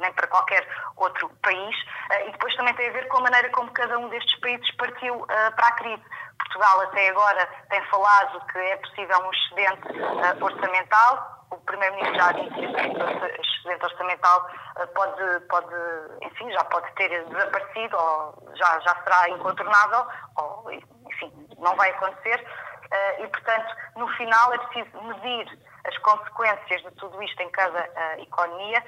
nem 0.00 0.12
para 0.12 0.26
qualquer 0.26 0.68
outro 0.96 1.28
país. 1.42 1.76
E 2.26 2.30
depois 2.32 2.54
também 2.56 2.74
tem 2.74 2.88
a 2.88 2.92
ver 2.92 3.08
com 3.08 3.18
a 3.18 3.22
maneira 3.22 3.50
como 3.50 3.70
cada 3.72 3.98
um 3.98 4.08
destes 4.08 4.38
países 4.40 4.70
partiu 4.76 5.26
para 5.26 5.68
a 5.68 5.72
crise. 5.72 6.02
Portugal 6.38 6.80
até 6.82 7.08
agora 7.08 7.46
tem 7.70 7.82
falado 7.86 8.46
que 8.46 8.58
é 8.58 8.76
possível 8.76 9.18
um 9.20 9.30
excedente 9.30 10.42
orçamental. 10.42 11.35
O 11.56 11.60
Primeiro-Ministro 11.60 12.14
já 12.16 12.32
disse 12.32 12.54
que 12.54 13.56
excedente 13.66 13.84
orçamental 13.84 14.50
uh, 14.76 14.86
pode, 14.88 15.40
pode, 15.48 15.74
enfim, 16.22 16.50
já 16.52 16.64
pode 16.64 16.90
ter 16.94 17.24
desaparecido 17.24 17.96
ou 17.96 18.52
já, 18.54 18.78
já 18.80 18.94
será 19.02 19.30
incontornável, 19.30 20.06
ou, 20.36 20.70
enfim, 20.72 21.32
não 21.58 21.74
vai 21.76 21.90
acontecer. 21.90 22.40
Uh, 22.84 23.24
e, 23.24 23.28
portanto, 23.28 23.74
no 23.96 24.08
final 24.16 24.52
é 24.54 24.58
preciso 24.58 25.02
medir 25.02 25.58
as 25.84 25.98
consequências 25.98 26.82
de 26.82 26.90
tudo 26.92 27.20
isto 27.22 27.40
em 27.42 27.50
cada 27.50 27.80
uh, 27.80 28.22
economia 28.22 28.82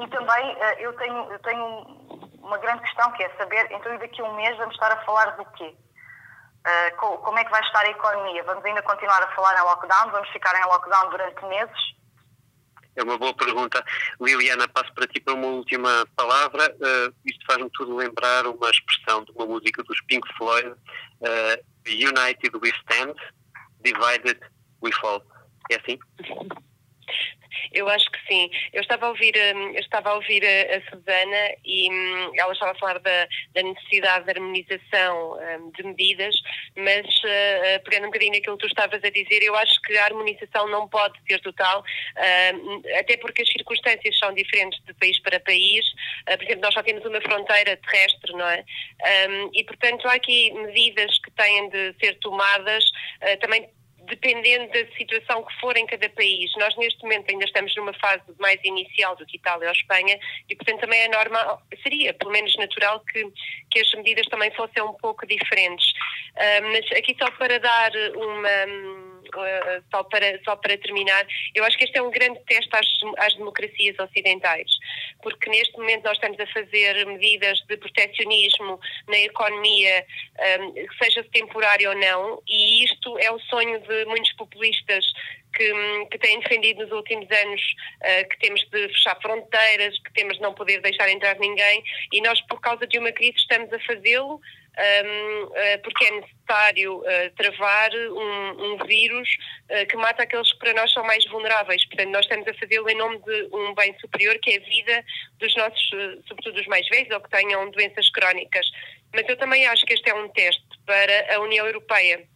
e 0.00 0.06
também 0.08 0.58
eu, 0.78 0.92
tenho, 0.96 1.32
eu 1.32 1.38
tenho 1.40 1.64
uma 2.42 2.58
grande 2.58 2.82
questão 2.82 3.10
que 3.12 3.22
é 3.22 3.30
saber, 3.36 3.70
então 3.70 3.96
daqui 3.98 4.20
a 4.20 4.24
um 4.24 4.34
mês 4.34 4.56
vamos 4.56 4.74
estar 4.74 4.90
a 4.90 5.04
falar 5.04 5.36
do 5.36 5.44
quê? 5.52 5.74
Como 6.98 7.38
é 7.38 7.44
que 7.44 7.50
vai 7.50 7.60
estar 7.62 7.80
a 7.80 7.90
economia? 7.90 8.42
Vamos 8.44 8.64
ainda 8.64 8.82
continuar 8.82 9.22
a 9.22 9.28
falar 9.28 9.56
em 9.58 9.62
lockdown? 9.62 10.10
Vamos 10.10 10.28
ficar 10.30 10.54
em 10.58 10.64
lockdown 10.64 11.10
durante 11.10 11.44
meses? 11.46 11.99
É 12.96 13.02
uma 13.02 13.16
boa 13.16 13.34
pergunta. 13.34 13.84
Liliana, 14.20 14.68
passo 14.68 14.92
para 14.94 15.06
ti 15.06 15.20
para 15.20 15.34
uma 15.34 15.46
última 15.46 16.06
palavra. 16.16 16.74
Uh, 16.76 17.14
isto 17.24 17.44
faz-me 17.46 17.70
tudo 17.70 17.96
lembrar 17.96 18.46
uma 18.46 18.70
expressão 18.70 19.24
de 19.24 19.32
uma 19.32 19.46
música 19.46 19.82
dos 19.84 20.00
Pink 20.02 20.26
Floyd: 20.36 20.68
uh, 20.68 21.86
United 21.86 22.56
we 22.60 22.70
stand, 22.82 23.14
divided 23.82 24.40
we 24.82 24.90
fall. 25.00 25.24
É 25.70 25.76
assim? 25.76 25.98
Eu 27.72 27.88
acho 27.88 28.10
que 28.10 28.18
sim. 28.26 28.50
Eu 28.72 28.82
estava 28.82 29.06
a 29.06 29.08
ouvir, 29.10 29.34
hum, 29.36 29.72
eu 29.74 29.80
estava 29.80 30.10
a, 30.10 30.14
ouvir 30.14 30.42
a, 30.44 30.76
a 30.76 30.80
Susana 30.90 31.54
e 31.64 31.90
hum, 31.90 32.32
ela 32.36 32.52
estava 32.52 32.72
a 32.72 32.74
falar 32.76 32.98
da, 32.98 33.28
da 33.54 33.62
necessidade 33.62 34.24
de 34.24 34.30
harmonização 34.30 35.38
um, 35.38 35.70
de 35.70 35.82
medidas, 35.82 36.34
mas 36.76 37.06
uh, 37.06 37.82
pegando 37.84 38.04
um 38.04 38.06
bocadinho 38.06 38.32
naquilo 38.32 38.56
que 38.56 38.66
tu 38.66 38.68
estavas 38.68 39.02
a 39.02 39.10
dizer, 39.10 39.42
eu 39.42 39.54
acho 39.56 39.80
que 39.82 39.96
a 39.96 40.04
harmonização 40.04 40.68
não 40.68 40.88
pode 40.88 41.18
ser 41.28 41.40
total, 41.40 41.80
uh, 41.80 42.98
até 42.98 43.16
porque 43.16 43.42
as 43.42 43.48
circunstâncias 43.48 44.18
são 44.18 44.32
diferentes 44.32 44.82
de 44.84 44.94
país 44.94 45.18
para 45.20 45.40
país. 45.40 45.84
Uh, 46.28 46.36
por 46.36 46.44
exemplo, 46.44 46.62
nós 46.62 46.74
só 46.74 46.82
temos 46.82 47.04
uma 47.04 47.20
fronteira 47.20 47.76
terrestre, 47.76 48.32
não 48.32 48.48
é? 48.48 48.64
Um, 49.28 49.50
e, 49.54 49.64
portanto, 49.64 50.06
há 50.08 50.14
aqui 50.14 50.52
medidas 50.52 51.18
que 51.18 51.30
têm 51.32 51.68
de 51.70 51.94
ser 52.00 52.18
tomadas 52.20 52.84
também 53.40 53.68
dependendo 54.10 54.70
da 54.72 54.84
situação 54.96 55.42
que 55.44 55.60
for 55.60 55.76
em 55.76 55.86
cada 55.86 56.08
país. 56.10 56.50
Nós, 56.56 56.76
neste 56.76 57.00
momento, 57.02 57.30
ainda 57.30 57.44
estamos 57.44 57.74
numa 57.76 57.94
fase 57.94 58.22
mais 58.38 58.58
inicial 58.64 59.16
do 59.16 59.24
que 59.24 59.36
Itália 59.36 59.68
ou 59.68 59.72
Espanha 59.72 60.18
e, 60.48 60.56
portanto, 60.56 60.80
também 60.80 61.00
é 61.00 61.08
normal, 61.08 61.62
seria 61.82 62.12
pelo 62.12 62.32
menos 62.32 62.54
natural 62.56 63.00
que, 63.00 63.24
que 63.70 63.80
as 63.80 63.92
medidas 63.94 64.26
também 64.26 64.50
fossem 64.52 64.82
um 64.82 64.92
pouco 64.94 65.26
diferentes. 65.26 65.90
Uh, 66.36 66.62
mas 66.72 66.98
aqui 66.98 67.16
só 67.18 67.30
para 67.32 67.58
dar 67.58 67.92
uma 68.16 68.48
uh, 68.48 69.09
só, 69.90 70.02
para, 70.04 70.40
só 70.44 70.56
para 70.56 70.76
terminar, 70.78 71.26
eu 71.54 71.64
acho 71.64 71.76
que 71.76 71.84
este 71.84 71.98
é 71.98 72.02
um 72.02 72.10
grande 72.10 72.40
teste 72.46 72.70
às, 72.72 72.86
às 73.18 73.34
democracias 73.34 73.98
ocidentais, 73.98 74.70
porque 75.22 75.48
neste 75.50 75.76
momento 75.76 76.04
nós 76.04 76.14
estamos 76.14 76.38
a 76.38 76.46
fazer 76.48 77.06
medidas 77.06 77.60
de 77.68 77.76
proteccionismo 77.76 78.80
na 79.08 79.18
economia, 79.18 80.06
um, 80.60 80.74
seja 81.02 81.24
temporário 81.32 81.90
ou 81.90 81.96
não, 81.96 82.42
e 82.46 82.84
isto 82.84 83.18
é 83.18 83.30
o 83.30 83.38
sonho 83.40 83.80
de 83.80 84.04
muitos 84.06 84.32
populistas 84.34 85.04
que, 85.54 86.06
que, 86.10 86.18
têm 86.18 86.40
defendido 86.40 86.82
nos 86.82 86.92
últimos 86.92 87.28
anos 87.30 87.60
uh, 88.02 88.28
que 88.28 88.38
temos 88.38 88.60
de 88.70 88.88
fechar 88.88 89.20
fronteiras, 89.20 89.98
que 89.98 90.12
temos 90.12 90.36
de 90.36 90.42
não 90.42 90.54
poder 90.54 90.80
deixar 90.80 91.08
entrar 91.08 91.38
ninguém, 91.38 91.82
e 92.12 92.20
nós, 92.20 92.40
por 92.42 92.60
causa 92.60 92.86
de 92.86 92.98
uma 92.98 93.12
crise, 93.12 93.36
estamos 93.36 93.72
a 93.72 93.78
fazê-lo 93.80 94.40
porque 95.82 96.04
é 96.04 96.10
necessário 96.10 96.98
uh, 96.98 97.30
travar 97.36 97.90
um, 97.92 98.72
um 98.72 98.86
vírus 98.86 99.28
uh, 99.70 99.86
que 99.86 99.96
mata 99.96 100.22
aqueles 100.22 100.52
que 100.52 100.58
para 100.58 100.74
nós 100.74 100.92
são 100.92 101.04
mais 101.04 101.24
vulneráveis. 101.26 101.84
Portanto, 101.86 102.10
nós 102.10 102.24
estamos 102.24 102.48
a 102.48 102.54
fazê-lo 102.54 102.88
em 102.88 102.96
nome 102.96 103.18
de 103.18 103.48
um 103.52 103.74
bem 103.74 103.96
superior, 104.00 104.38
que 104.38 104.52
é 104.52 104.56
a 104.56 104.60
vida 104.60 105.04
dos 105.38 105.54
nossos, 105.56 105.90
sobretudo 106.26 106.54
dos 106.54 106.66
mais 106.66 106.88
velhos 106.88 107.10
ou 107.10 107.20
que 107.20 107.30
tenham 107.30 107.70
doenças 107.70 108.10
crónicas. 108.10 108.66
Mas 109.12 109.28
eu 109.28 109.36
também 109.36 109.66
acho 109.66 109.84
que 109.84 109.94
este 109.94 110.08
é 110.08 110.14
um 110.14 110.28
teste 110.28 110.62
para 110.86 111.34
a 111.34 111.40
União 111.40 111.66
Europeia 111.66 112.26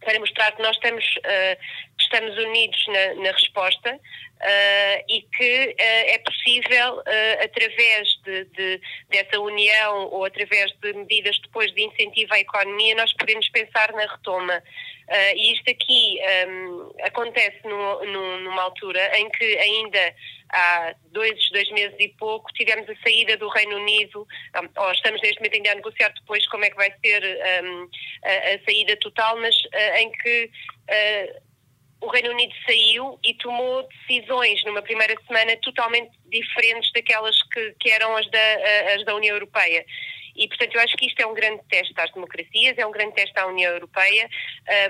para 0.00 0.20
mostrar 0.20 0.52
que 0.52 0.62
nós 0.62 0.76
estamos, 0.76 1.04
uh, 1.04 1.58
estamos 1.98 2.36
unidos 2.36 2.86
na, 2.88 3.14
na 3.22 3.30
resposta 3.32 3.94
uh, 3.94 5.04
e 5.08 5.22
que 5.22 5.68
uh, 5.68 5.74
é 5.78 6.18
possível, 6.18 7.02
através 7.42 8.08
de, 8.24 8.44
de, 8.44 8.80
dessa 9.08 9.40
união 9.40 10.08
ou 10.10 10.24
através 10.24 10.72
de 10.82 10.92
medidas 10.92 11.38
depois 11.40 11.72
de 11.74 11.82
incentivo 11.82 12.34
à 12.34 12.40
economia, 12.40 12.94
nós 12.94 13.12
podemos 13.14 13.48
pensar 13.48 13.92
na 13.92 14.06
retoma. 14.06 14.62
e 15.36 15.52
isto 15.52 15.70
aqui 15.70 16.18
um, 16.48 16.92
acontece 17.02 17.60
no, 17.64 18.04
no, 18.04 18.40
numa 18.40 18.62
altura 18.62 19.18
em 19.18 19.28
que 19.30 19.58
ainda 19.58 20.14
há 20.52 20.94
dois, 21.12 21.50
dois 21.50 21.70
meses 21.70 21.96
e 21.98 22.08
pouco, 22.08 22.52
tivemos 22.52 22.88
a 22.88 22.96
saída 23.02 23.36
do 23.36 23.48
Reino 23.48 23.76
Unido, 23.76 24.26
ou 24.76 24.92
estamos 24.92 25.20
neste 25.22 25.38
momento 25.38 25.54
ainda 25.54 25.72
a 25.72 25.74
negociar 25.76 26.12
depois 26.12 26.46
como 26.48 26.64
é 26.64 26.70
que 26.70 26.76
vai 26.76 26.92
ser 27.04 27.22
um, 27.64 27.88
a, 28.24 28.54
a, 28.54 28.64
saída 28.64 28.96
total, 28.98 29.38
mas 29.40 29.54
uh, 29.56 29.96
em 29.98 30.10
que 30.12 30.44
uh, 30.44 31.46
o 32.00 32.08
Reino 32.08 32.30
Unido 32.30 32.54
saiu 32.66 33.18
e 33.24 33.34
tomou 33.34 33.88
decisões 33.88 34.64
numa 34.64 34.82
primeira 34.82 35.14
semana 35.26 35.56
totalmente 35.58 36.10
diferentes 36.26 36.90
daquelas 36.92 37.40
que, 37.52 37.74
que 37.80 37.90
eram 37.90 38.16
as 38.16 38.30
da, 38.30 38.94
as 38.94 39.04
da 39.04 39.14
União 39.14 39.34
Europeia. 39.34 39.84
E, 40.36 40.46
portanto, 40.48 40.74
eu 40.74 40.80
acho 40.82 40.96
que 40.96 41.06
isto 41.06 41.20
é 41.20 41.26
um 41.26 41.34
grande 41.34 41.62
teste 41.70 41.94
às 41.96 42.12
democracias, 42.12 42.76
é 42.76 42.86
um 42.86 42.90
grande 42.90 43.14
teste 43.14 43.38
à 43.38 43.46
União 43.46 43.72
Europeia. 43.72 44.28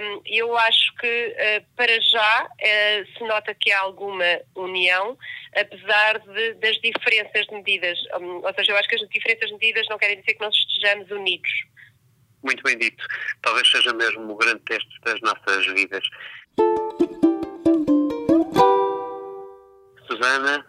Um, 0.00 0.20
eu 0.26 0.56
acho 0.56 0.94
que, 0.96 1.06
uh, 1.06 1.66
para 1.76 2.00
já, 2.00 2.44
uh, 2.50 3.16
se 3.16 3.24
nota 3.24 3.54
que 3.54 3.70
há 3.70 3.80
alguma 3.80 4.40
união, 4.56 5.16
apesar 5.54 6.18
de, 6.18 6.54
das 6.54 6.76
diferenças 6.80 7.46
de 7.46 7.54
medidas. 7.54 7.98
Um, 8.20 8.44
ou 8.44 8.54
seja, 8.54 8.72
eu 8.72 8.76
acho 8.76 8.88
que 8.88 8.96
as 8.96 9.08
diferenças 9.08 9.46
de 9.46 9.52
medidas 9.52 9.86
não 9.88 9.98
querem 9.98 10.18
dizer 10.18 10.34
que 10.34 10.40
nós 10.40 10.54
estejamos 10.54 11.10
unidos. 11.12 11.50
Muito 12.42 12.62
bem 12.62 12.76
dito. 12.76 13.04
Talvez 13.42 13.68
seja 13.68 13.92
mesmo 13.92 14.32
o 14.32 14.36
grande 14.36 14.60
teste 14.60 15.00
das 15.04 15.20
nossas 15.20 15.66
vidas. 15.66 16.06
Susana, 20.06 20.66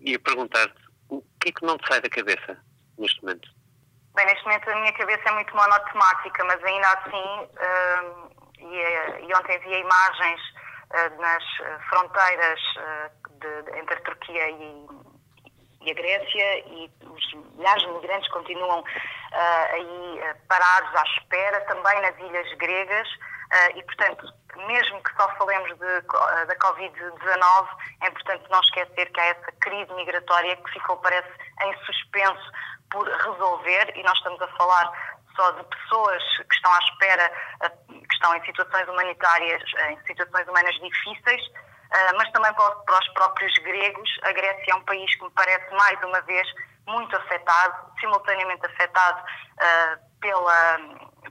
ia 0.00 0.18
perguntar-te 0.18 0.82
o 1.08 1.22
que 1.40 1.48
é 1.48 1.52
que 1.52 1.66
não 1.66 1.78
te 1.78 1.88
sai 1.88 2.00
da 2.00 2.08
cabeça 2.08 2.56
neste 2.98 3.20
momento? 3.22 3.48
Bem, 4.14 4.26
neste 4.26 4.44
momento 4.44 4.68
a 4.68 4.74
minha 4.76 4.92
cabeça 4.92 5.22
é 5.26 5.32
muito 5.32 5.56
monotemática, 5.56 6.44
mas 6.44 6.62
ainda 6.62 6.88
assim, 6.88 7.48
uh, 7.48 8.30
e, 8.58 9.26
e, 9.26 9.34
ontem 9.34 9.58
vi 9.60 9.74
imagens 9.80 10.40
uh, 10.90 11.20
nas 11.20 11.42
fronteiras 11.88 12.60
uh, 12.76 13.38
de, 13.38 13.62
de, 13.62 13.78
entre 13.78 13.94
a 13.94 14.00
Turquia 14.02 14.50
e, 14.50 14.86
e, 15.80 15.90
a 15.90 15.94
Grécia 15.94 16.58
e 16.68 16.90
os 17.06 17.34
milhares 17.56 17.82
de 17.82 17.88
migrantes 17.88 18.30
continuam 18.30 18.84
aí 19.72 20.20
parados 20.46 20.94
à 20.94 21.02
espera, 21.18 21.60
também 21.62 22.02
nas 22.02 22.18
ilhas 22.18 22.52
gregas, 22.58 23.08
e 23.74 23.82
portanto 23.82 24.32
mesmo 24.66 25.02
que 25.02 25.14
só 25.16 25.28
falemos 25.36 25.70
de, 25.78 26.00
da 26.46 26.56
Covid-19, 26.56 27.68
é 28.02 28.08
importante 28.08 28.50
não 28.50 28.60
esquecer 28.60 29.10
que 29.10 29.20
há 29.20 29.26
essa 29.26 29.52
crise 29.60 29.92
migratória 29.94 30.56
que 30.56 30.70
ficou, 30.72 30.96
parece, 30.98 31.28
em 31.62 31.76
suspenso 31.84 32.52
por 32.90 33.06
resolver 33.06 33.92
e 33.96 34.02
nós 34.02 34.16
estamos 34.18 34.40
a 34.42 34.48
falar 34.48 34.92
só 35.34 35.50
de 35.52 35.64
pessoas 35.64 36.22
que 36.36 36.54
estão 36.54 36.72
à 36.72 36.78
espera, 36.78 37.32
eh, 37.62 37.68
que 37.88 38.14
estão 38.14 38.34
em 38.36 38.44
situações 38.44 38.86
humanitárias, 38.88 39.62
em 39.88 39.98
situações 40.06 40.46
humanas 40.46 40.74
difíceis, 40.74 41.42
mas 42.16 42.30
também 42.32 42.52
para 42.54 42.98
os 42.98 43.08
próprios 43.10 43.52
gregos. 43.62 44.18
A 44.22 44.32
Grécia 44.32 44.72
é 44.72 44.74
um 44.74 44.84
país 44.84 45.14
que 45.14 45.24
me 45.24 45.30
parece, 45.30 45.74
mais 45.74 46.02
uma 46.02 46.20
vez, 46.22 46.46
muito 46.86 47.14
afetado, 47.16 47.92
simultaneamente 48.00 48.64
afetado 48.64 49.22
pela, 50.20 50.78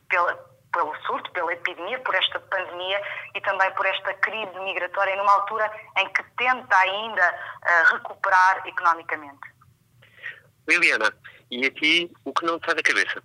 pela, 0.08 0.51
pelo 0.72 0.96
surto, 1.06 1.32
pela 1.32 1.54
epidemia, 1.54 2.00
por 2.00 2.16
esta 2.16 2.40
pandemia 2.40 3.02
e 3.36 3.42
também 3.42 3.72
por 3.72 3.86
esta 3.86 4.14
crise 4.16 4.60
migratória, 4.60 5.16
numa 5.16 5.34
altura 5.34 5.72
em 5.98 6.08
que 6.10 6.24
tenta 6.38 6.78
ainda 6.78 7.36
recuperar 7.92 8.66
economicamente. 8.66 9.52
Liliana, 10.68 11.14
e 11.50 11.66
aqui, 11.66 12.10
o 12.24 12.34
que 12.34 12.46
não 12.46 12.60
te 12.60 12.66
sai 12.66 12.76
da 12.76 12.84
cabeça? 12.84 13.22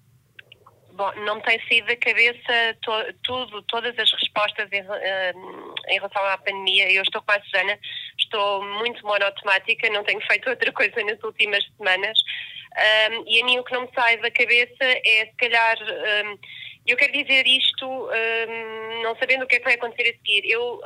Bom, 0.96 1.12
não 1.26 1.36
me 1.36 1.42
tem 1.42 1.60
saído 1.68 1.88
da 1.88 1.96
cabeça 1.96 2.76
to, 2.80 2.90
tudo, 3.22 3.62
todas 3.62 3.96
as 3.98 4.10
respostas 4.12 4.66
em, 4.72 4.80
uh, 4.80 5.74
em, 5.88 5.98
relação 5.98 6.24
à 6.24 6.38
pandemia. 6.38 6.90
Eu 6.90 7.02
estou 7.02 7.20
com 7.20 7.32
a 7.32 7.42
Susana, 7.42 7.78
estou 8.18 8.64
muito 8.64 9.04
monotemática, 9.04 9.90
não 9.90 10.02
tenho 10.04 10.20
feito 10.22 10.48
outra 10.48 10.72
coisa 10.72 11.04
nas 11.04 11.22
últimas 11.22 11.62
semanas. 11.76 12.18
Um, 13.10 13.24
e 13.26 13.42
a 13.42 13.44
mim 13.44 13.58
o 13.58 13.64
que 13.64 13.74
não 13.74 13.82
me 13.82 13.90
sai 13.94 14.16
da 14.16 14.30
cabeça 14.30 14.84
é, 14.84 15.26
se 15.26 15.36
calhar, 15.36 15.76
um, 15.82 16.38
eu 16.86 16.96
quero 16.96 17.12
dizer 17.12 17.46
isto 17.46 17.86
um, 17.86 19.02
não 19.02 19.16
sabendo 19.16 19.44
o 19.44 19.46
que 19.46 19.56
é 19.56 19.58
que 19.58 19.64
vai 19.64 19.74
acontecer 19.74 20.10
a 20.10 20.12
seguir. 20.18 20.50
Eu 20.50 20.80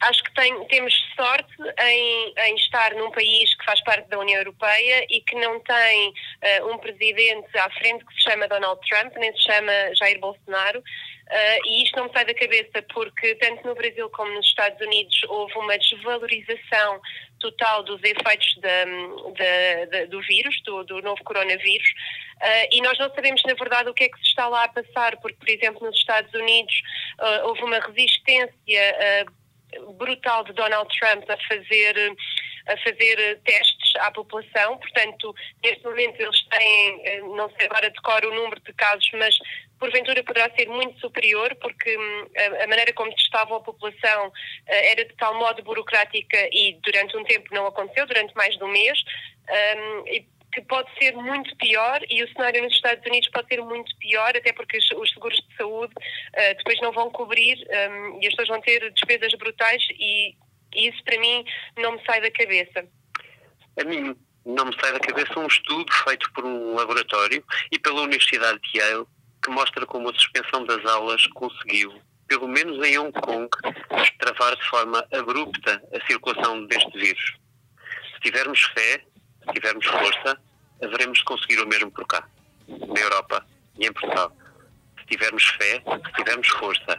acho 0.00 0.22
que 0.22 0.34
tem, 0.34 0.64
temos 0.66 0.94
sorte 1.16 1.52
em, 1.80 2.34
em, 2.36 2.56
estar 2.56 2.94
num 2.94 3.10
país 3.10 3.54
que 3.54 3.64
faz 3.64 3.80
parte 3.82 4.08
da 4.08 4.18
União 4.18 4.38
Europeia 4.38 5.06
e 5.10 5.20
que 5.20 5.34
não 5.36 5.58
tem 5.60 6.08
uh, 6.08 6.72
um 6.72 6.78
presidente 6.78 7.56
à 7.58 7.68
frente 7.70 8.04
que 8.04 8.14
se 8.14 8.30
chama 8.30 8.48
Donald 8.48 8.80
Trump, 8.88 9.14
nem 9.16 9.32
se 9.36 9.42
chama 9.42 9.72
Jair 9.94 10.20
Bolsonaro. 10.20 10.78
Uh, 10.78 11.66
e 11.66 11.84
isto 11.84 11.96
não 11.96 12.06
me 12.06 12.12
sai 12.12 12.24
da 12.24 12.32
cabeça 12.32 12.82
porque, 12.94 13.34
tanto 13.34 13.66
no 13.66 13.74
Brasil 13.74 14.08
como 14.10 14.32
nos 14.32 14.46
Estados 14.46 14.80
Unidos, 14.80 15.20
houve 15.28 15.54
uma 15.58 15.76
desvalorização 15.76 17.00
total 17.38 17.82
dos 17.82 18.02
efeitos 18.02 18.58
do 20.08 20.20
vírus, 20.22 20.60
do, 20.62 20.84
do 20.84 21.02
novo 21.02 21.22
coronavírus, 21.24 21.88
uh, 22.36 22.68
e 22.72 22.80
nós 22.80 22.98
não 22.98 23.12
sabemos, 23.14 23.42
na 23.44 23.54
verdade, 23.54 23.90
o 23.90 23.94
que 23.94 24.04
é 24.04 24.08
que 24.08 24.18
se 24.18 24.28
está 24.28 24.48
lá 24.48 24.64
a 24.64 24.68
passar, 24.68 25.16
porque, 25.18 25.36
por 25.36 25.48
exemplo, 25.50 25.86
nos 25.86 25.96
Estados 25.96 26.32
Unidos 26.32 26.74
houve 27.44 27.62
uma 27.62 27.78
resistência 27.80 29.26
brutal 29.96 30.44
de 30.44 30.52
Donald 30.52 30.88
Trump 30.98 31.24
a 31.28 31.36
fazer 31.48 32.16
a 32.68 32.76
fazer 32.76 33.40
testes 33.44 33.96
à 34.00 34.10
população, 34.10 34.76
portanto, 34.76 35.34
neste 35.64 35.82
momento 35.84 36.20
eles 36.20 36.42
têm, 36.48 37.06
eh, 37.06 37.20
não 37.20 37.50
sei 37.56 37.66
agora 37.66 37.88
decor 37.88 38.22
o 38.26 38.34
número 38.34 38.60
de 38.60 38.74
casos, 38.74 39.08
mas 39.14 39.38
porventura 39.78 40.22
poderá 40.22 40.50
ser 40.54 40.68
muito 40.68 40.98
superior, 41.00 41.54
porque 41.60 41.96
hum, 41.96 42.26
a 42.62 42.66
maneira 42.66 42.92
como 42.92 43.14
testavam 43.14 43.56
a 43.56 43.60
população 43.60 44.32
eh, 44.66 44.92
era 44.92 45.04
de 45.04 45.14
tal 45.14 45.34
modo 45.38 45.62
burocrática 45.62 46.48
e 46.52 46.78
durante 46.82 47.16
um 47.16 47.24
tempo 47.24 47.54
não 47.54 47.66
aconteceu, 47.66 48.06
durante 48.06 48.34
mais 48.34 48.56
de 48.56 48.62
um 48.62 48.68
mês, 48.68 49.02
hum, 49.48 50.04
que 50.52 50.62
pode 50.62 50.88
ser 50.98 51.14
muito 51.14 51.54
pior 51.56 52.00
e 52.08 52.22
o 52.22 52.28
cenário 52.32 52.62
nos 52.62 52.74
Estados 52.74 53.04
Unidos 53.06 53.28
pode 53.30 53.48
ser 53.48 53.62
muito 53.62 53.96
pior, 53.98 54.36
até 54.36 54.52
porque 54.52 54.78
os 54.78 55.10
seguros 55.10 55.36
de 55.36 55.56
saúde 55.56 55.92
uh, 55.92 56.56
depois 56.56 56.80
não 56.80 56.92
vão 56.92 57.10
cobrir 57.10 57.58
um, 57.58 58.22
e 58.22 58.26
as 58.26 58.34
pessoas 58.34 58.48
vão 58.48 58.60
ter 58.60 58.90
despesas 58.92 59.32
brutais 59.34 59.82
e 59.98 60.34
isso 60.74 61.02
para 61.04 61.18
mim 61.18 61.44
não 61.76 61.92
me 61.92 62.04
sai 62.04 62.20
da 62.20 62.30
cabeça. 62.30 62.86
A 63.80 63.84
mim 63.84 64.16
não 64.44 64.66
me 64.66 64.74
sai 64.80 64.92
da 64.92 65.00
cabeça 65.00 65.38
um 65.38 65.46
estudo 65.46 65.92
feito 66.04 66.30
por 66.32 66.44
um 66.44 66.74
laboratório 66.74 67.44
e 67.70 67.78
pela 67.78 68.02
Universidade 68.02 68.58
de 68.72 68.78
Yale 68.78 69.06
que 69.42 69.50
mostra 69.50 69.86
como 69.86 70.10
a 70.10 70.14
suspensão 70.14 70.64
das 70.64 70.84
aulas 70.84 71.26
conseguiu, 71.28 71.94
pelo 72.26 72.48
menos 72.48 72.84
em 72.86 72.98
Hong 72.98 73.12
Kong, 73.20 73.48
travar 74.18 74.56
de 74.56 74.68
forma 74.68 75.06
abrupta 75.12 75.82
a 75.94 76.06
circulação 76.06 76.66
deste 76.66 76.98
vírus. 76.98 77.36
Se 78.14 78.20
tivermos 78.20 78.60
fé, 78.74 79.04
tivermos 79.52 79.86
força, 79.86 80.38
haveremos 80.82 81.18
de 81.18 81.24
conseguir 81.24 81.60
o 81.60 81.68
mesmo 81.68 81.90
por 81.90 82.06
cá, 82.06 82.28
na 82.68 83.00
Europa 83.00 83.44
e 83.78 83.86
em 83.86 83.92
Portugal. 83.92 84.32
Se 85.00 85.06
tivermos 85.06 85.44
fé, 85.44 85.82
se 86.06 86.12
tivermos 86.12 86.48
força, 86.48 86.98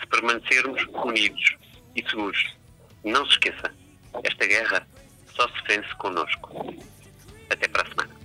se 0.00 0.06
permanecermos 0.06 0.82
unidos 1.04 1.56
e 1.96 2.08
seguros. 2.08 2.56
Não 3.04 3.24
se 3.26 3.32
esqueça, 3.32 3.72
esta 4.24 4.46
guerra 4.46 4.86
só 5.34 5.48
se 5.48 5.62
vence 5.66 5.94
connosco. 5.96 6.74
Até 7.50 7.68
para 7.68 7.82
a 7.82 7.86
semana. 7.86 8.17